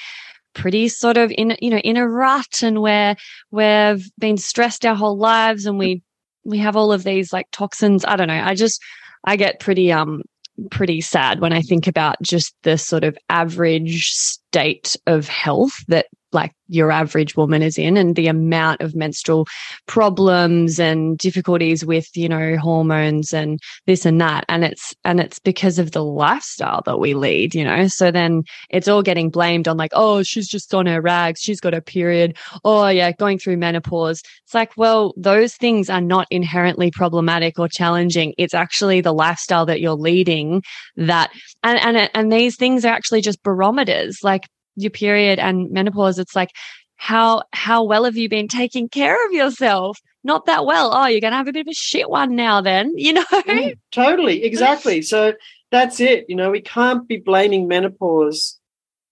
[0.54, 3.16] pretty sort of in you know in a rut and where
[3.50, 6.02] we've been stressed our whole lives and we
[6.44, 8.04] we have all of these like toxins.
[8.04, 8.42] I don't know.
[8.42, 8.82] I just
[9.24, 10.22] i get pretty um
[10.70, 16.06] pretty sad when i think about just the sort of average state of health that
[16.32, 19.46] like your average woman is in and the amount of menstrual
[19.86, 24.44] problems and difficulties with you know hormones and this and that.
[24.48, 27.86] And it's and it's because of the lifestyle that we lead you know?
[27.88, 31.40] So then it's all getting blamed on like oh she's just on her rags.
[31.40, 32.36] She's got a period.
[32.64, 34.22] Oh yeah going through menopause.
[34.44, 38.34] It's like well those things are not inherently problematic or challenging.
[38.38, 40.62] It's actually the lifestyle that you're leading
[40.96, 41.30] that
[41.62, 44.18] and and and these things are actually just barometers.
[44.22, 46.50] Like your period and menopause, it's like,
[46.96, 49.98] how how well have you been taking care of yourself?
[50.24, 50.92] Not that well.
[50.94, 52.92] Oh, you're going to have a bit of a shit one now, then.
[52.96, 55.02] You know, Mm, totally, exactly.
[55.02, 55.34] So
[55.72, 56.26] that's it.
[56.28, 58.58] You know, we can't be blaming menopause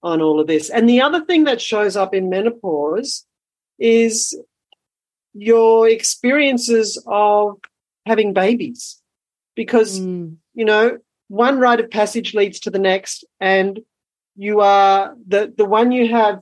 [0.02, 0.70] on all of this.
[0.70, 3.26] And the other thing that shows up in menopause
[3.78, 4.38] is
[5.34, 7.58] your experiences of
[8.06, 9.00] having babies,
[9.54, 10.98] because Mm, you know
[11.28, 13.80] one rite of passage leads to the next, and
[14.40, 16.40] you are the the one you have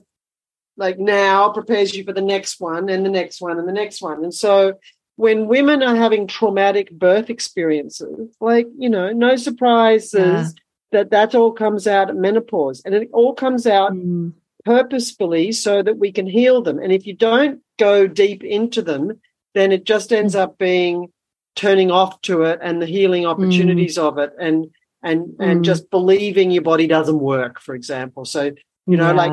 [0.77, 4.01] like now prepares you for the next one and the next one and the next
[4.01, 4.23] one.
[4.23, 4.79] And so
[5.17, 10.47] when women are having traumatic birth experiences, like, you know, no surprises Yeah.
[10.93, 14.31] that that all comes out at menopause and it all comes out mm,
[14.63, 16.79] purposefully so that we can heal them.
[16.79, 19.19] And if you don't go deep into them,
[19.55, 21.11] then it just ends up being
[21.57, 24.67] turning off to it and the healing opportunities of it and
[25.03, 25.63] and and Mm.
[25.63, 28.25] just believing your body doesn't work, for example.
[28.25, 28.51] So
[28.87, 29.31] you know, like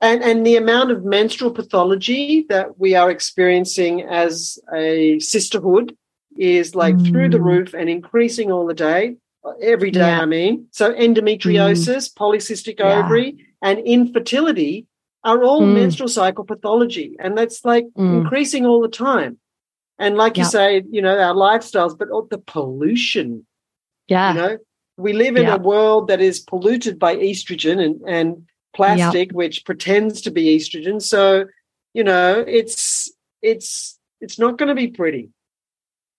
[0.00, 5.96] and and the amount of menstrual pathology that we are experiencing as a sisterhood
[6.36, 7.44] is like through the Mm.
[7.44, 9.16] roof and increasing all the day
[9.62, 10.20] every day Yeah.
[10.22, 12.98] i mean so endometriosis polycystic Yeah.
[13.04, 14.86] ovary and infertility
[15.22, 15.74] are all Mm.
[15.74, 18.14] menstrual cycle pathology and that's like Mm.
[18.22, 19.38] increasing all the time
[19.98, 23.46] and like you say you know our lifestyles but all the pollution
[24.08, 24.32] yeah.
[24.32, 24.58] you know
[24.96, 25.56] we live in Yeah.
[25.56, 31.00] a world that is polluted by estrogen and, and plastic which pretends to be estrogen.
[31.00, 31.46] So
[31.92, 35.30] you know it's it's it's not going to be pretty.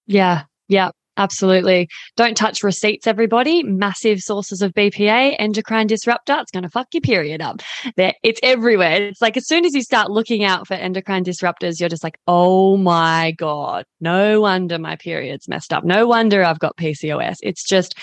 [0.07, 1.89] Yeah, yeah, absolutely.
[2.15, 3.63] Don't touch receipts, everybody.
[3.63, 6.37] Massive sources of BPA, endocrine disruptor.
[6.39, 7.61] It's going to fuck your period up.
[7.97, 9.03] It's everywhere.
[9.03, 12.17] It's like as soon as you start looking out for endocrine disruptors, you're just like,
[12.27, 15.83] oh my god, no wonder my period's messed up.
[15.83, 17.37] No wonder I've got PCOS.
[17.41, 17.95] It's just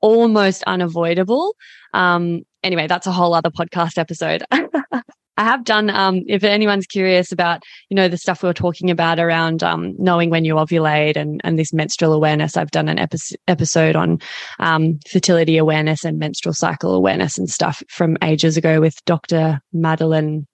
[0.00, 1.54] almost unavoidable.
[1.92, 4.44] Um, anyway, that's a whole other podcast episode.
[5.40, 8.90] I have done, um, if anyone's curious about, you know, the stuff we were talking
[8.90, 12.98] about around um, knowing when you ovulate and, and this menstrual awareness, I've done an
[12.98, 14.18] epi- episode on
[14.58, 19.62] um, fertility awareness and menstrual cycle awareness and stuff from ages ago with Dr.
[19.72, 20.46] Madeline.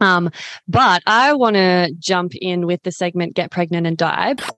[0.00, 0.32] Um,
[0.66, 4.34] but I want to jump in with the segment Get Pregnant and Die.
[4.34, 4.48] Don't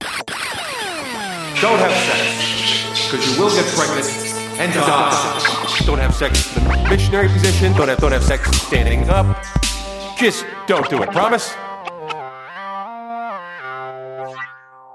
[1.79, 4.27] have sex, because you will get pregnant
[4.59, 5.67] and die.
[5.85, 7.75] Don't have sex in the missionary position.
[7.75, 9.37] Don't have don't have sex standing up.
[10.17, 11.11] Just don't do it.
[11.11, 11.55] Promise.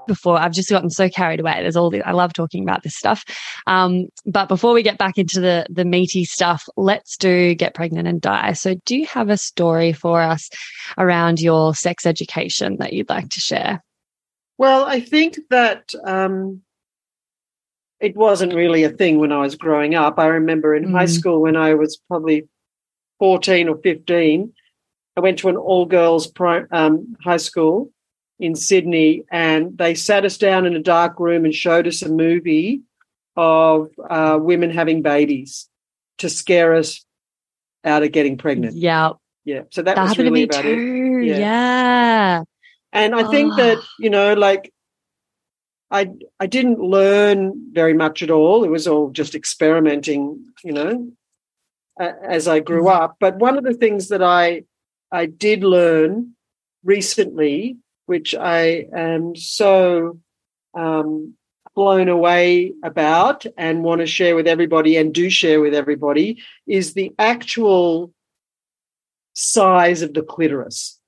[0.08, 0.36] before.
[0.36, 1.58] I've just gotten so carried away.
[1.62, 3.24] There's all the, I love talking about this stuff.
[3.68, 8.08] Um, but before we get back into the, the meaty stuff, let's do get pregnant
[8.08, 8.52] and die.
[8.52, 10.50] So do you have a story for us
[10.98, 13.82] around your sex education that you'd like to share?
[14.58, 16.60] well i think that um
[18.00, 21.18] it wasn't really a thing when i was growing up i remember in high Mm.
[21.18, 22.46] school when i was probably
[23.18, 24.52] 14 or 15
[25.16, 26.30] i went to an all girls
[26.72, 27.90] um, high school
[28.38, 32.08] in sydney and they sat us down in a dark room and showed us a
[32.08, 32.80] movie
[33.36, 35.68] of uh, women having babies
[36.18, 37.04] to scare us
[37.84, 39.10] out of getting pregnant Yeah.
[39.44, 41.26] yeah so that, That, was really about it.
[41.26, 41.38] Yeah.
[41.38, 42.42] Yeah.
[42.92, 43.88] And I think that, Ah.
[43.98, 44.72] you know, like
[45.90, 48.64] I I didn't learn very much at all.
[48.64, 51.10] It was all just experimenting, you know,
[51.98, 53.16] a- as I grew up.
[53.20, 54.64] But one of the things that I
[55.12, 56.34] I did learn
[56.82, 60.18] recently, which I am so
[60.74, 61.34] um,
[61.74, 66.94] blown away about and want to share with everybody and do share with everybody, is
[66.94, 68.12] the actual
[69.34, 70.98] size of the clitoris.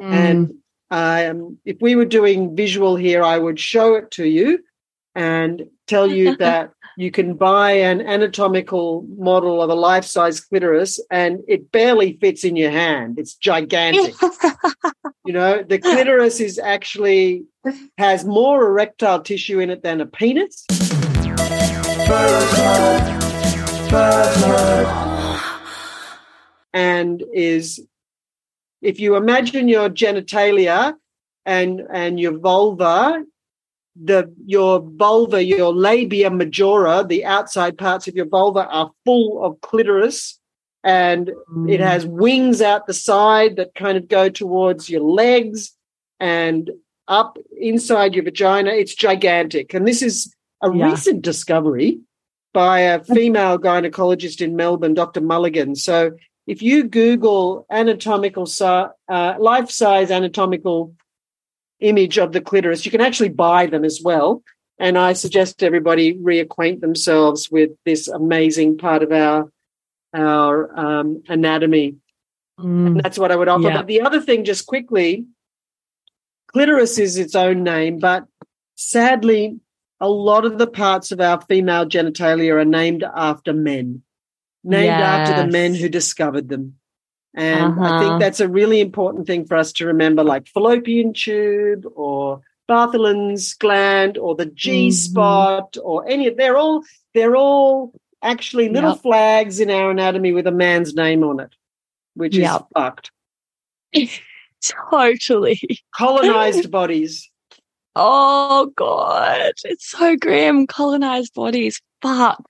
[0.00, 0.12] Mm.
[0.12, 0.54] And
[0.90, 4.60] um, if we were doing visual here, I would show it to you
[5.14, 10.98] and tell you that you can buy an anatomical model of a life size clitoris
[11.10, 13.18] and it barely fits in your hand.
[13.18, 14.14] It's gigantic.
[15.24, 17.44] you know, the clitoris is actually
[17.98, 20.64] has more erectile tissue in it than a penis.
[26.72, 27.80] And is
[28.80, 30.94] if you imagine your genitalia
[31.44, 33.22] and and your vulva
[34.04, 39.60] the your vulva your labia majora the outside parts of your vulva are full of
[39.62, 40.38] clitoris
[40.86, 41.32] and
[41.68, 45.72] it has wings out the side that kind of go towards your legs
[46.20, 46.70] and
[47.08, 48.70] up inside your vagina.
[48.70, 49.74] It's gigantic.
[49.74, 50.32] And this is
[50.62, 50.90] a Yeah.
[50.90, 51.98] recent discovery
[52.54, 55.74] by a female gynecologist in melbourne dr mulligan.
[55.74, 56.12] So
[56.46, 60.94] if you Google anatomical uh, life size anatomical
[61.80, 64.42] image of the clitoris, you can actually buy them as well.
[64.78, 69.50] And I suggest everybody reacquaint themselves with this amazing part of our
[70.14, 71.96] our um, anatomy.
[72.58, 72.86] Mm.
[72.86, 73.68] And that's what I would offer.
[73.68, 73.76] Yeah.
[73.76, 75.26] But the other thing, just quickly,
[76.52, 78.26] clitoris is its own name, but
[78.76, 79.58] sadly,
[80.00, 84.02] a lot of the parts of our female genitalia are named after men,
[84.64, 86.78] named after the men who discovered them.
[87.36, 87.98] And I Uh-huh.
[88.00, 93.54] think that's a really important thing for us to remember, like fallopian tube or Bartholin's
[93.54, 96.82] gland or the G spot or any of they're all
[97.14, 99.02] they're all actually little Yep.
[99.02, 101.50] flags in our anatomy with a man's name on it,
[102.14, 102.42] which is
[102.74, 103.10] fucked.
[104.90, 105.60] totally.
[105.96, 107.30] Colonized bodies.
[107.94, 110.66] Oh god, it's so grim.
[110.66, 111.80] Colonized bodies.
[112.02, 112.44] Fuck.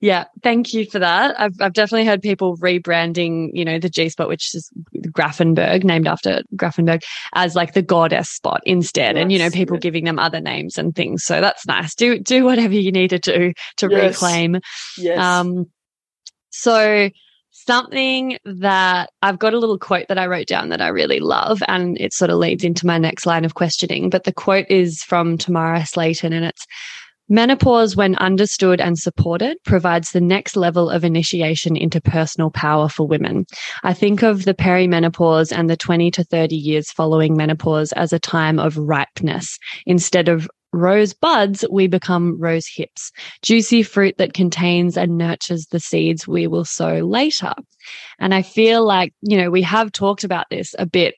[0.00, 1.38] Yeah, thank you for that.
[1.38, 4.70] I've I've definitely heard people rebranding, you know, the G spot, which is
[5.08, 7.02] Grafenberg, named after Grafenberg,
[7.34, 10.94] as like the goddess spot instead, and you know, people giving them other names and
[10.96, 11.24] things.
[11.24, 11.94] So that's nice.
[11.94, 14.14] Do do whatever you need to do to Yes.
[14.14, 14.58] reclaim
[14.96, 15.18] Yes.
[15.18, 15.66] um,
[16.50, 17.10] so
[17.50, 21.62] something that I've got a little quote that I wrote down that I really love,
[21.68, 24.10] and it sort of leads into my next line of questioning.
[24.10, 26.64] But the quote is from Tamara Slayton, and it's
[27.28, 33.06] Menopause, when understood and supported, provides the next level of initiation into personal power for
[33.06, 33.44] women.
[33.82, 38.18] I think of the perimenopause and the 20 to 30 years following menopause as a
[38.18, 39.58] time of ripeness.
[39.84, 43.10] Instead of rose buds, we become rose hips
[43.42, 47.52] juicy fruit that contains and nurtures the seeds we will sow later.
[48.18, 51.14] And I feel like, you know, we have talked about this a bit,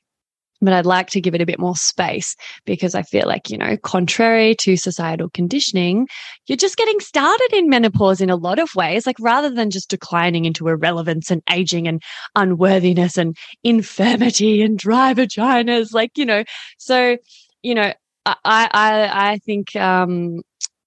[0.61, 2.35] but I'd like to give it a bit more space
[2.65, 6.07] because I feel like, you know, contrary to societal conditioning,
[6.47, 9.05] you're just getting started in menopause in a lot of ways.
[9.05, 12.01] Like rather than just declining into irrelevance and aging and
[12.35, 16.43] unworthiness and infirmity and dry vaginas, like, you know,
[16.77, 17.17] so,
[17.63, 17.93] you know,
[18.25, 20.41] I, I, I think, um,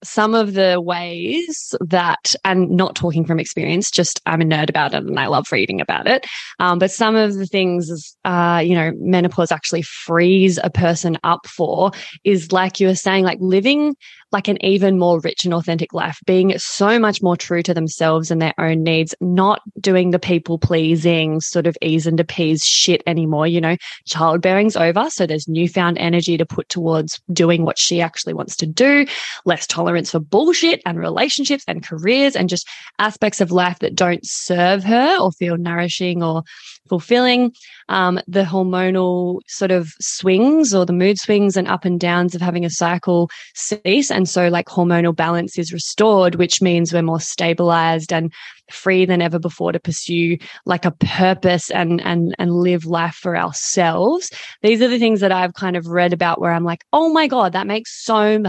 [0.05, 4.95] some of the ways that, and not talking from experience, just I'm a nerd about
[4.95, 6.27] it and I love reading about it.
[6.61, 11.47] Um, but some of the things, uh, you know, menopause actually frees a person up
[11.47, 11.91] for
[12.25, 13.97] is like you were saying, like living
[14.33, 18.31] like an even more rich and authentic life, being so much more true to themselves
[18.31, 23.03] and their own needs, not doing the people pleasing sort of ease and appease shit
[23.07, 23.47] anymore.
[23.47, 25.11] You know, childbearing's over.
[25.11, 29.07] So there's newfound energy to put towards doing what she actually wants to do,
[29.45, 32.69] less tolerance for bullshit and relationships and careers and just
[32.99, 36.43] aspects of life that don't serve her or feel nourishing or
[36.89, 37.53] fulfilling.
[37.89, 42.41] Um, the hormonal sort of swings or the mood swings and up and downs of
[42.41, 44.11] having a cycle cease.
[44.11, 48.33] And so, like, hormonal balance is restored, which means we're more stabilized and
[48.71, 53.37] free than ever before to pursue like a purpose and and and live life for
[53.37, 54.31] ourselves
[54.63, 57.27] these are the things that i've kind of read about where i'm like oh my
[57.27, 58.43] god that makes so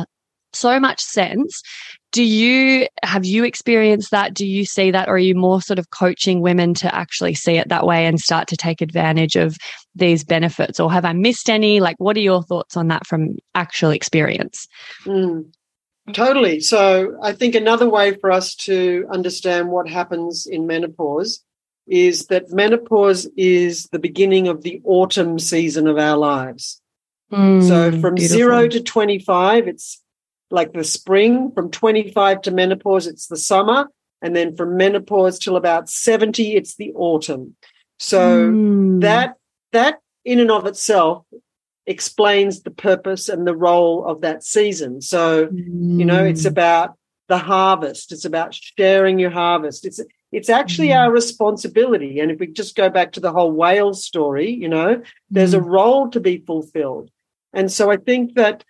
[0.56, 1.62] so much sense.
[2.12, 4.34] Do you have you experienced that?
[4.34, 7.58] Do you see that or are you more sort of coaching women to actually see
[7.58, 9.58] it that way and start to take advantage of
[9.95, 10.80] these benefits?
[10.80, 11.80] Or have i missed any?
[11.80, 14.68] Like what are your thoughts on that from actual experience?
[15.06, 15.51] Mm,
[16.14, 16.62] totally.
[16.62, 21.43] So I think another way for us to understand what happens in menopause
[21.88, 26.82] is that menopause is the beginning of the autumn season of our lives.
[27.30, 28.38] So Mm, from beautiful.
[28.38, 30.01] zero to 25, it's
[30.52, 33.88] like the spring from 25 to menopause, it's the summer.
[34.22, 37.56] And then from menopause till about 70, it's the autumn.
[38.00, 39.02] So Mm.
[39.02, 39.36] that
[39.72, 41.26] that in and of itself
[41.86, 45.02] explains the purpose and the role of that season.
[45.02, 45.50] So,
[45.98, 46.50] you know, it's Mm.
[46.52, 46.93] about
[47.28, 48.12] the harvest.
[48.12, 49.86] It's about sharing your harvest.
[49.86, 50.00] It's
[50.32, 50.98] it's actually Mm.
[50.98, 52.20] our responsibility.
[52.20, 55.62] And if we just go back to the whole whale story, you know, there's a
[55.62, 57.10] role to be fulfilled.
[57.54, 58.66] And so I think that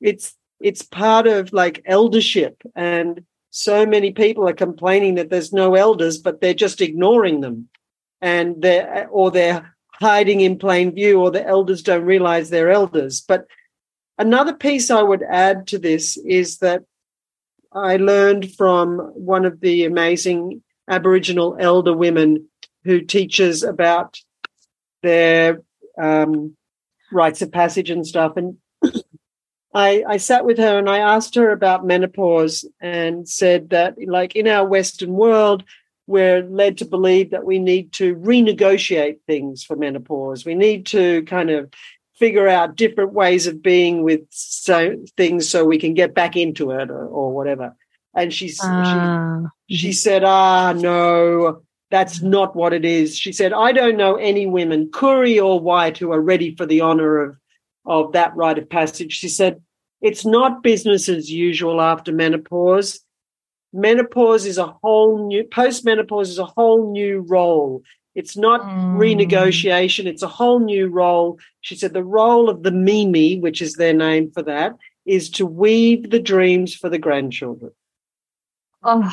[0.00, 5.74] it's it's part of like eldership and so many people are complaining that there's no
[5.74, 7.68] elders but they're just ignoring them.
[8.22, 13.20] And they're or they're hiding in plain view or the elders don't realize they're elders.
[13.20, 13.46] But
[14.20, 16.82] another piece i would add to this is that
[17.72, 22.46] i learned from one of the amazing aboriginal elder women
[22.84, 24.18] who teaches about
[25.02, 25.62] their
[26.00, 26.54] um,
[27.10, 28.56] rites of passage and stuff and
[29.72, 34.34] I, I sat with her and I asked her about menopause and said that, like
[34.34, 35.62] in our Western world,
[36.06, 40.44] we're led to believe that we need to renegotiate things for menopause.
[40.44, 41.72] We need to kind of
[42.16, 46.72] figure out different ways of being with so things so we can get back into
[46.72, 47.76] it or, or whatever.
[48.14, 49.50] And she's Ah.
[49.68, 51.62] she, she said, "Ah, no,
[51.92, 55.96] that's not what it is." She said, "I don't know any women, Koori or white,
[55.96, 57.36] who are ready for the honor of
[57.84, 59.62] of that rite of passage." She said,
[60.00, 63.00] "It's not business as usual after menopause."
[63.72, 67.84] menopause is a whole new post-menopause is a whole new role
[68.16, 68.96] it's not Mm.
[68.98, 73.74] renegotiation it's a whole new role she said the role of the mimi which is
[73.74, 74.76] their name for that
[75.06, 77.70] is to weave the dreams for the grandchildren
[78.82, 79.12] Oh,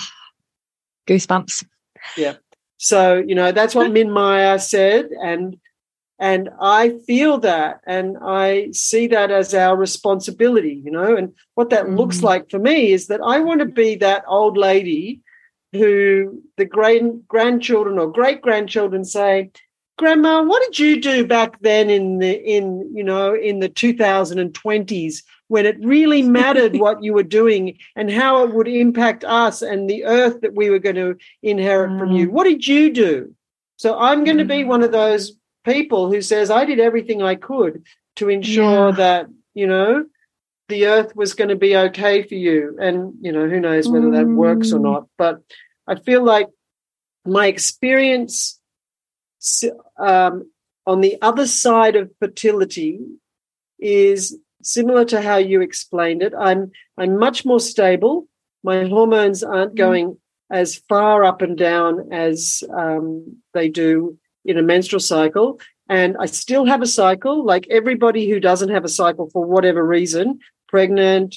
[1.07, 1.63] goosebumps.
[2.17, 2.37] Yeah.
[2.77, 5.57] So you know that's what min Meyer said and
[6.19, 11.69] and i feel that and i see that as our responsibility you know and what
[11.69, 12.23] that looks Mm.
[12.23, 15.21] like for me is that i want to be that old lady
[15.73, 19.51] who the grand grandchildren or great grandchildren say
[19.97, 25.23] grandma what did you do back then in the in you know in the 2020s
[25.49, 29.89] when it really mattered what you were doing and how it would impact us and
[29.89, 32.29] the earth that we were going to inherit from you?
[32.29, 33.33] What did you do?
[33.77, 35.33] So i'm going to be one of those
[35.67, 37.83] people who says i did everything i could
[38.15, 38.95] to ensure Yeah.
[39.03, 40.05] that you know
[40.69, 44.11] the earth was going to be okay for you and you know who knows whether
[44.11, 44.83] that works or Mm.
[44.91, 45.35] not but
[45.87, 46.47] i feel like
[47.25, 48.59] my experience
[49.99, 50.49] um,
[50.85, 52.99] on the other side of fertility
[53.79, 58.27] is similar to how you explained it i'm i'm much more stable
[58.63, 59.77] my hormones aren't Mm.
[59.85, 60.17] going
[60.49, 66.25] as far up and down as um, they do in a menstrual cycle and i
[66.25, 71.35] still have a cycle like everybody who doesn't have a cycle for whatever reason pregnant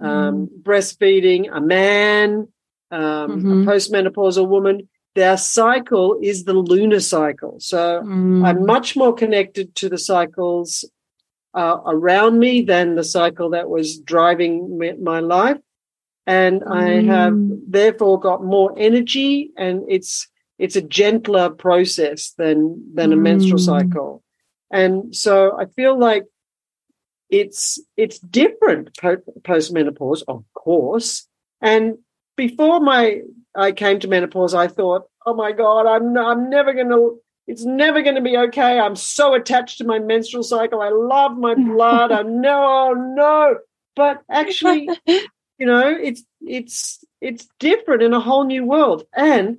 [0.00, 2.48] um, breastfeeding a man
[2.90, 3.52] um, Mhm.
[3.62, 8.44] a postmenopausal woman their cycle is the lunar cycle so Mm.
[8.46, 10.84] I'm much more connected to the cycles
[11.54, 15.58] uh, around me than the cycle that was driving me- my life.
[16.26, 17.60] And I have Mm.
[17.68, 20.26] therefore got more energy and it's
[20.64, 22.58] it's a gentler process than
[22.96, 23.70] than a menstrual Mm.
[23.72, 24.10] cycle.
[24.70, 24.94] And
[25.24, 26.24] so I feel like
[27.30, 31.28] it's it's different po- post-menopause, of course.
[31.60, 31.84] And
[32.36, 33.02] before my
[33.66, 37.00] I came to menopause, I thought, oh my God, I'm I'm never gonna
[37.46, 38.78] it's never going to be okay.
[38.80, 40.80] I'm so attached to my menstrual cycle.
[40.80, 42.10] I love my blood.
[42.10, 43.58] I know, oh no.
[43.94, 44.88] But actually,
[45.60, 49.04] you know, it's it's it's different in a whole new world.
[49.14, 49.58] And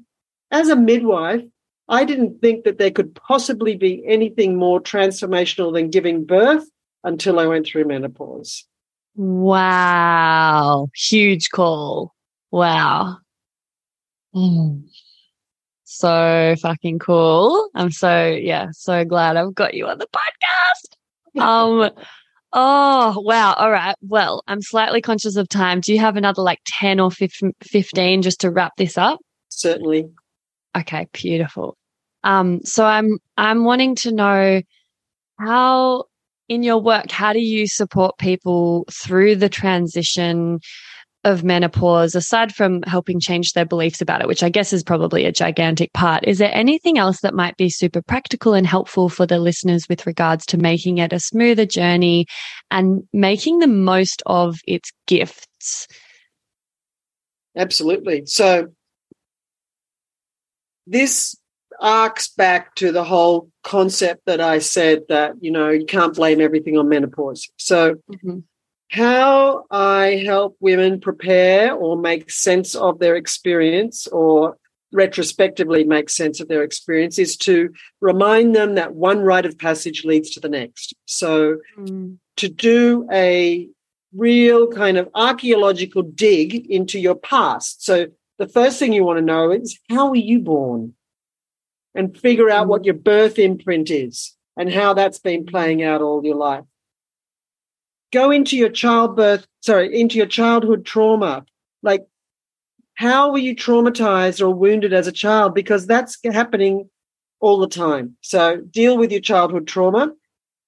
[0.56, 1.44] as a midwife,
[1.90, 6.66] I didn't think that there could possibly be anything more transformational than giving birth
[7.04, 8.66] until I went through menopause.
[9.16, 10.88] Wow.
[10.96, 12.16] Huge call.
[12.52, 13.18] Wow.
[14.34, 14.86] Mm.
[15.84, 17.70] So fucking cool.
[17.76, 21.42] I'm so, yeah, so glad I've got you on the podcast.
[21.42, 21.92] Um,
[22.54, 23.54] oh, wow.
[23.54, 23.96] All right.
[24.02, 25.82] Well, I'm slightly conscious of time.
[25.82, 29.20] Do you have another like 10 or 15 15 just to wrap this up?
[29.50, 30.10] Certainly.
[30.76, 31.78] Okay, beautiful.
[32.24, 34.62] Um, so I'm I'm wanting to know
[35.40, 36.06] how
[36.50, 40.60] in your work, how do you support people through the transition
[41.24, 45.26] of menopause, aside from helping change their beliefs about it, which I guess is probably
[45.26, 46.24] a gigantic part?
[46.28, 50.06] Is there anything else that might be super practical and helpful for the listeners with
[50.06, 52.28] regards to making it a smoother journey
[52.70, 55.88] and making the most of its gifts?
[57.58, 58.24] Absolutely.
[58.28, 58.68] So
[60.88, 61.36] this
[61.82, 66.40] arcs back to the whole concept that I said that, you know, you can't blame
[66.40, 67.50] everything on menopause.
[67.58, 68.44] So Mhm.
[68.92, 74.58] how I help women prepare or make sense of their experience or
[74.94, 77.70] retrospectively make sense of their experience is to
[78.00, 80.94] remind them that one rite of passage leads to the next.
[81.06, 82.20] So Mm.
[82.38, 83.68] to do a
[84.14, 87.84] real kind of archaeological dig into your past.
[87.84, 88.08] So
[88.38, 90.94] the first thing you want to know is how were you born?
[91.94, 96.26] And figure out what your birth imprint is and how that's been playing out all
[96.26, 96.66] your life.
[98.12, 101.46] Go into your childbirth, sorry, into your childhood trauma.
[101.82, 102.06] Like,
[102.96, 105.56] how were you traumatized or wounded as a child?
[105.56, 106.90] Because that's happening
[107.40, 108.18] all the time.
[108.22, 110.14] So deal with your childhood trauma.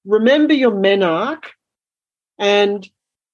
[0.06, 1.46] Remember your menarche
[2.38, 2.90] and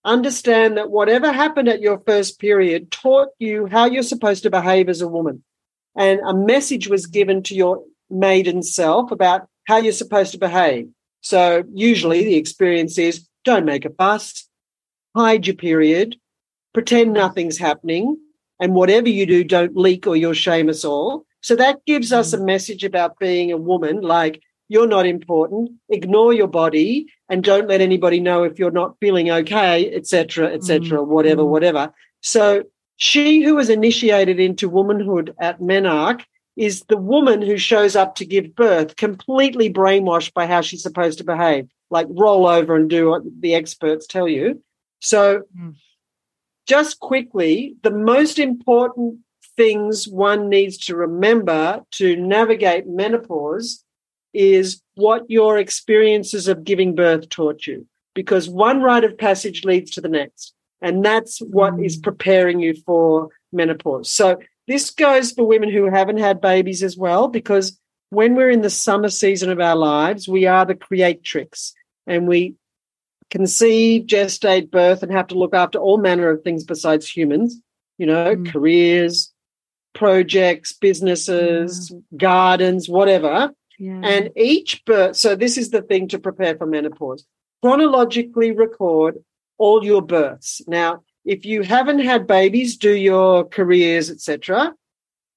[0.05, 4.89] understand that whatever happened at your first period taught you how you're supposed to behave
[4.89, 5.43] as a woman.
[5.95, 10.89] And a message was given to your maiden self about how you're supposed to behave.
[11.21, 14.47] So usually the experience is don't make a fuss,
[15.15, 16.17] hide your period,
[16.73, 18.17] pretend nothing's happening,
[18.59, 21.25] and whatever you do, don't leak or you'll shame us all.
[21.41, 22.45] So that gives us a mm.
[22.45, 27.81] message about being a woman, like you're not important, ignore your body, and don't let
[27.81, 31.91] anybody know if you're not feeling okay, etc., etc., whatever, whatever.
[32.21, 32.65] So
[32.95, 36.23] she who was initiated into womanhood at Menarche
[36.55, 41.17] is the woman who shows up to give birth, completely brainwashed by how she's supposed
[41.17, 44.61] to behave, like roll over and do what the experts tell you.
[44.99, 45.73] So, Mm.
[46.67, 49.21] just quickly, the most important
[49.57, 53.83] things one needs to remember to navigate menopause
[54.33, 59.91] is what your experiences of giving birth taught you, because one rite of passage leads
[59.91, 60.53] to the next.
[60.81, 64.09] And that's what is preparing you for menopause.
[64.09, 64.37] So,
[64.67, 67.79] this goes for women who haven't had babies as well, because
[68.11, 71.73] when we're in the summer season of our lives, we are the creatrix
[72.05, 72.55] and we
[73.29, 77.59] conceive, gestate, birth, and have to look after all manner of things besides humans,
[77.97, 78.51] you know, Mm.
[78.51, 79.33] careers,
[79.93, 83.51] projects, businesses, gardens, whatever.
[83.79, 84.01] Yeah.
[84.03, 87.25] And each birth, so this is the thing to prepare for menopause
[87.63, 89.23] chronologically record
[89.57, 90.61] all your births.
[90.67, 94.73] Now, if you haven't had babies, do your careers, etc.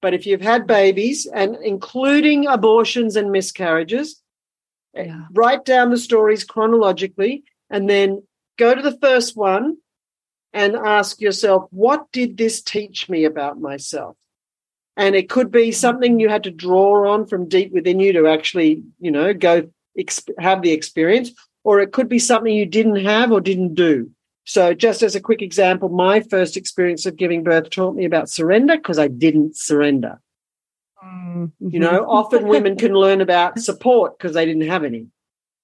[0.02, 4.20] But if you've had babies, and including abortions and miscarriages,
[4.96, 5.26] eh, Yeah.
[5.32, 8.24] write down the stories chronologically and then
[8.58, 9.76] go to the first one
[10.52, 14.16] and ask yourself, what did this teach me about myself?
[14.96, 18.26] And it could be something you had to draw on from deep within you to
[18.28, 19.68] actually, you know, go
[19.98, 21.32] exp- have the experience,
[21.64, 24.10] or it could be something you didn't have or didn't do.
[24.44, 28.30] So, just as a quick example, my first experience of giving birth taught me about
[28.30, 30.20] surrender because I didn't surrender.
[31.04, 31.50] Mm.
[31.60, 35.08] You know, often women can learn about support because they didn't have any,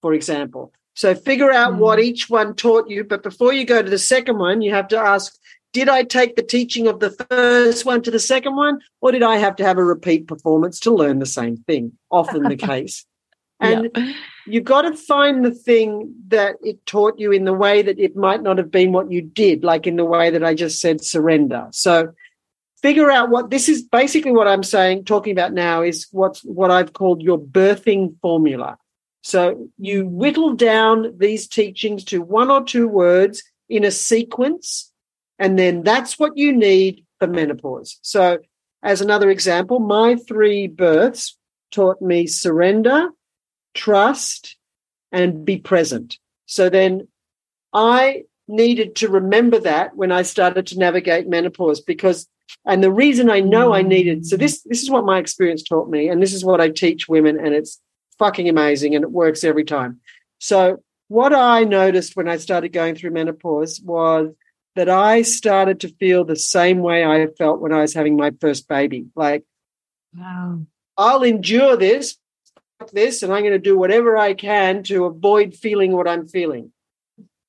[0.01, 0.73] for example.
[0.95, 3.05] So figure out what each one taught you.
[3.05, 5.39] But before you go to the second one, you have to ask,
[5.73, 8.81] did I take the teaching of the first one to the second one?
[9.01, 11.93] Or did I have to have a repeat performance to learn the same thing?
[12.11, 13.05] Often the case.
[13.61, 13.91] And
[14.47, 18.17] you've got to find the thing that it taught you in the way that it
[18.17, 21.03] might not have been what you did, like in the way that I just said,
[21.03, 21.69] surrender.
[21.71, 22.13] So
[22.83, 26.73] figure out what this is basically what I'm saying, talking about now is what's what
[26.73, 28.79] I've called your birthing formula.
[29.23, 34.92] So you whittle down these teachings to one or two words in a sequence,
[35.43, 37.99] and then that's what you need for menopause.
[38.01, 38.39] So,
[38.81, 41.37] as another example, my three births
[41.73, 43.09] taught me surrender,
[43.75, 44.57] trust,
[45.11, 46.19] and be present.
[46.47, 47.09] So then
[47.73, 52.29] I needed to remember that when I started to navigate menopause because
[52.65, 55.89] and the reason I know I needed so this this is what my experience taught
[55.89, 57.81] me and this is what I teach women and it's
[58.19, 60.01] fucking amazing and it works every time.
[60.39, 64.29] So what I noticed when I started going through menopause was
[64.75, 68.33] that I started to feel the same way I felt when I was having my
[68.41, 69.07] first baby.
[69.15, 69.45] Like
[70.17, 70.67] Wow.
[70.97, 72.17] I'll endure this,
[72.93, 76.73] this, and I'm going to do whatever I can to avoid feeling what I'm feeling.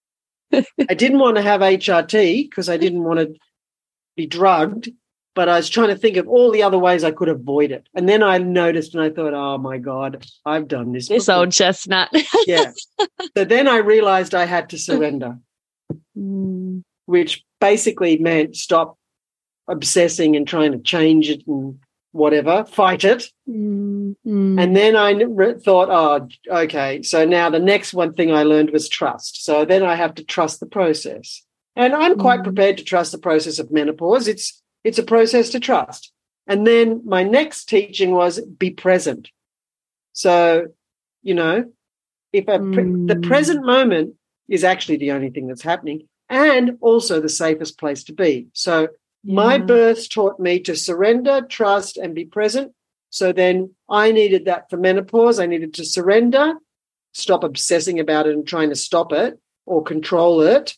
[0.53, 3.35] I didn't want to have HRT because I didn't want to
[4.15, 4.89] be drugged,
[5.35, 7.87] but I was trying to think of all the other ways I could avoid it.
[7.93, 11.09] And then I noticed and I thought, oh my God, I've done this.
[11.09, 11.41] This before.
[11.41, 12.09] old chestnut.
[12.47, 12.71] yeah.
[13.35, 15.39] So then I realized I had to surrender,
[16.17, 16.83] Mm.
[17.05, 18.97] Which basically meant stop
[19.67, 21.79] obsessing and trying to change it and
[22.11, 23.25] whatever, fight it.
[23.49, 24.15] Mm.
[24.25, 24.61] Mm.
[24.61, 26.27] And then I re- thought, oh,
[26.63, 27.01] okay.
[27.01, 29.43] So now the next one thing I learned was trust.
[29.43, 31.43] So then I have to trust the process.
[31.75, 32.43] And I'm quite Mm.
[32.43, 34.27] prepared to trust the process of menopause.
[34.27, 36.11] It's it's a process to trust.
[36.45, 39.29] And then my next teaching was be present.
[40.11, 40.67] So,
[41.23, 41.71] you know,
[42.33, 43.23] if a pre- the Mm.
[43.27, 44.15] present moment
[44.49, 48.47] is actually the only thing that's happening, and also the safest place to be.
[48.53, 48.89] So
[49.25, 52.73] my birth taught me to surrender, trust, and be present.
[53.09, 55.39] So then I needed that for menopause.
[55.39, 56.55] I needed to surrender,
[57.13, 60.75] stop obsessing about it and trying to stop it or control it.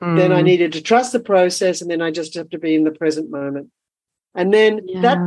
[0.00, 0.44] Then I Mm.
[0.44, 3.30] needed to trust the process, and then I just have to be in the present
[3.30, 3.70] moment.
[4.34, 5.18] And then that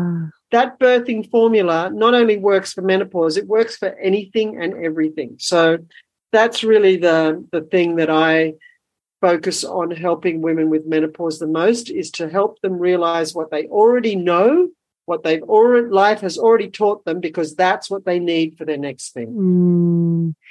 [0.51, 5.35] that birthing formula not only works for menopause, it works for anything and everything.
[5.39, 5.79] So
[6.31, 8.53] that's really the the thing that I
[9.21, 13.65] focus on helping women with menopause the most is to help them realize what they
[13.67, 14.69] already know,
[15.05, 18.77] what they've already life has already taught them because that's what they need for their
[18.77, 19.27] next thing.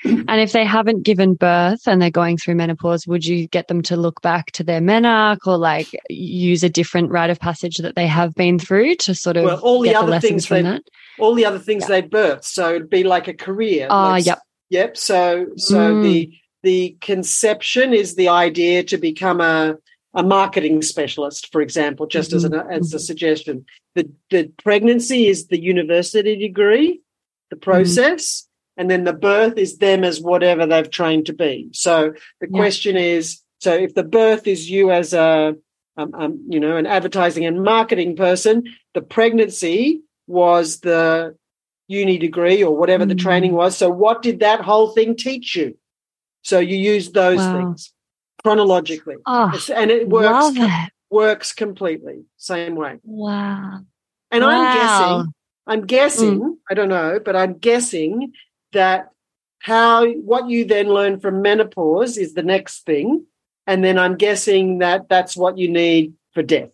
[0.04, 0.24] Mm.
[0.28, 3.82] And if they haven't given birth and they're going through menopause, would you get them
[3.82, 7.96] to look back to their menarche or like use a different rite of passage that
[7.96, 10.62] they have been through to sort of Well, all the get other lessons things from
[10.62, 10.82] that?
[11.18, 12.44] all the other things they birthed.
[12.44, 13.88] So it'd be like a career.
[13.90, 14.40] Ah, like, yep.
[14.70, 14.96] Yep.
[14.96, 16.02] So so Mm.
[16.02, 16.32] the
[16.64, 19.76] the conception is the idea to become a
[20.16, 23.64] a marketing specialist, for example, just as an as a suggestion.
[23.94, 27.00] The the pregnancy is the university degree,
[27.50, 31.68] the process, and then the birth is them as whatever they've trained to be.
[31.72, 32.58] So the Yeah.
[32.60, 35.56] question is, so if the birth is you as a
[35.96, 41.34] um, um, you know an advertising and marketing person, the pregnancy was the
[41.88, 43.24] uni degree or whatever the Mm.
[43.26, 43.76] training was.
[43.76, 45.76] So what did that whole thing teach you?
[46.44, 47.52] So you use those Wow.
[47.52, 47.92] things
[48.42, 49.16] chronologically.
[49.26, 50.90] Oh, and it works it.
[51.10, 52.98] works completely same way.
[53.02, 53.80] Wow.
[54.30, 55.32] And I'm guessing,
[55.66, 56.54] I'm guessing, mm.
[56.70, 58.32] I don't know, but I'm guessing
[58.72, 59.10] that
[59.60, 63.26] how what you then learn from menopause is the next thing,
[63.66, 66.70] and then I'm guessing that that's what you need for death.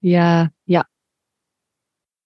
[0.00, 0.48] Yeah.
[0.66, 0.84] Yeah.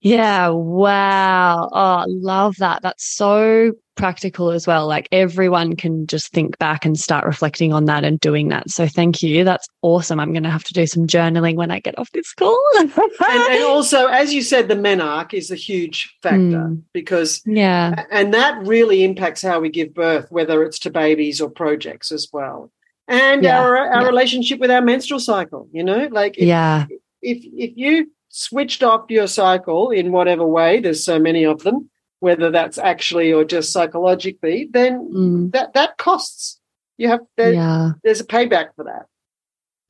[0.07, 0.49] Yeah.
[0.51, 1.69] Wow.
[1.73, 2.83] Oh, love that.
[2.83, 4.87] That's so practical as well.
[4.87, 8.71] Like everyone can just think back and start reflecting on that and doing that.
[8.71, 9.43] So thank you.
[9.43, 10.21] That's awesome.
[10.21, 12.57] I'm going to have to do some journaling when I get off this call.
[12.79, 16.83] And, and also, as you said, the menarche is a huge factor Mm.
[16.93, 18.05] because yeah.
[18.13, 22.29] and that really impacts how we give birth, whether it's to babies or projects as
[22.33, 22.71] well.
[23.09, 24.07] And Yeah, our our yeah.
[24.07, 26.87] relationship with our menstrual cycle, you know, like if, Yeah.
[27.23, 31.89] if if you switched off your cycle in whatever way, there's so many of them,
[32.21, 36.61] whether that's actually or just psychologically, then Mm, that that costs.
[36.99, 37.93] You have there, yeah.
[38.05, 39.07] there's a payback for that.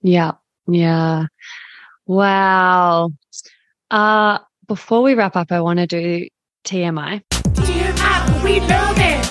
[0.03, 0.33] Yeah.
[0.69, 1.27] Yeah.
[2.07, 3.11] Wow.
[3.91, 6.27] Uh, before we wrap up, I want to do
[6.65, 7.23] TMI.
[7.31, 9.23] TMI, we love it.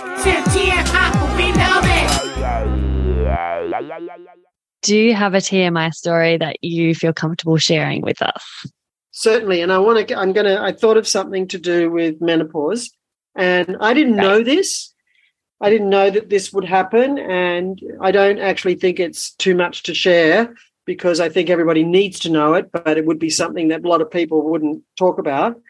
[0.56, 2.06] TMI, we love it.
[4.82, 8.66] Do you have a TMI story that you feel comfortable sharing with us?
[9.18, 10.20] Certainly, and I want to.
[10.20, 10.62] I'm going to.
[10.62, 12.92] I thought of something to do with menopause,
[13.34, 14.94] and I didn't know this.
[15.62, 19.84] I didn't know that this would happen, and I don't actually think it's too much
[19.84, 20.54] to share
[20.84, 22.74] because I think everybody needs to know it.
[22.74, 25.62] But it would be something that a lot of people wouldn't talk about.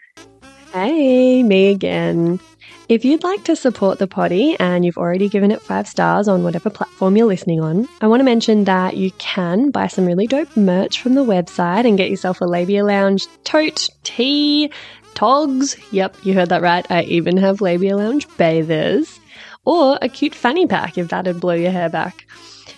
[0.72, 2.40] Hey, me again.
[2.88, 6.44] If you'd like to support the potty and you've already given it five stars on
[6.44, 10.28] whatever platform you're listening on, I want to mention that you can buy some really
[10.28, 14.70] dope merch from the website and get yourself a Labia Lounge tote, tee,
[15.14, 15.76] togs.
[15.90, 16.88] Yep, you heard that right.
[16.88, 19.18] I even have Labia Lounge bathers.
[19.64, 22.24] Or a cute fanny pack if that'd blow your hair back.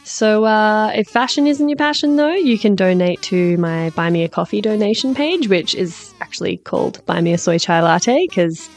[0.05, 4.25] So, uh, if fashion isn't your passion, though, you can donate to my Buy Me
[4.25, 8.71] a Coffee donation page, which is actually called Buy Me a Soy Chai Latte, because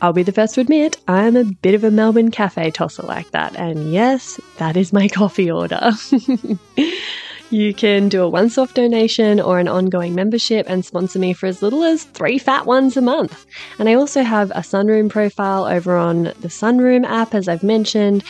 [0.00, 3.30] I'll be the first to admit I'm a bit of a Melbourne cafe tosser like
[3.32, 3.56] that.
[3.56, 5.90] And yes, that is my coffee order.
[7.50, 11.46] you can do a once off donation or an ongoing membership and sponsor me for
[11.46, 13.44] as little as three fat ones a month.
[13.80, 18.22] And I also have a Sunroom profile over on the Sunroom app, as I've mentioned.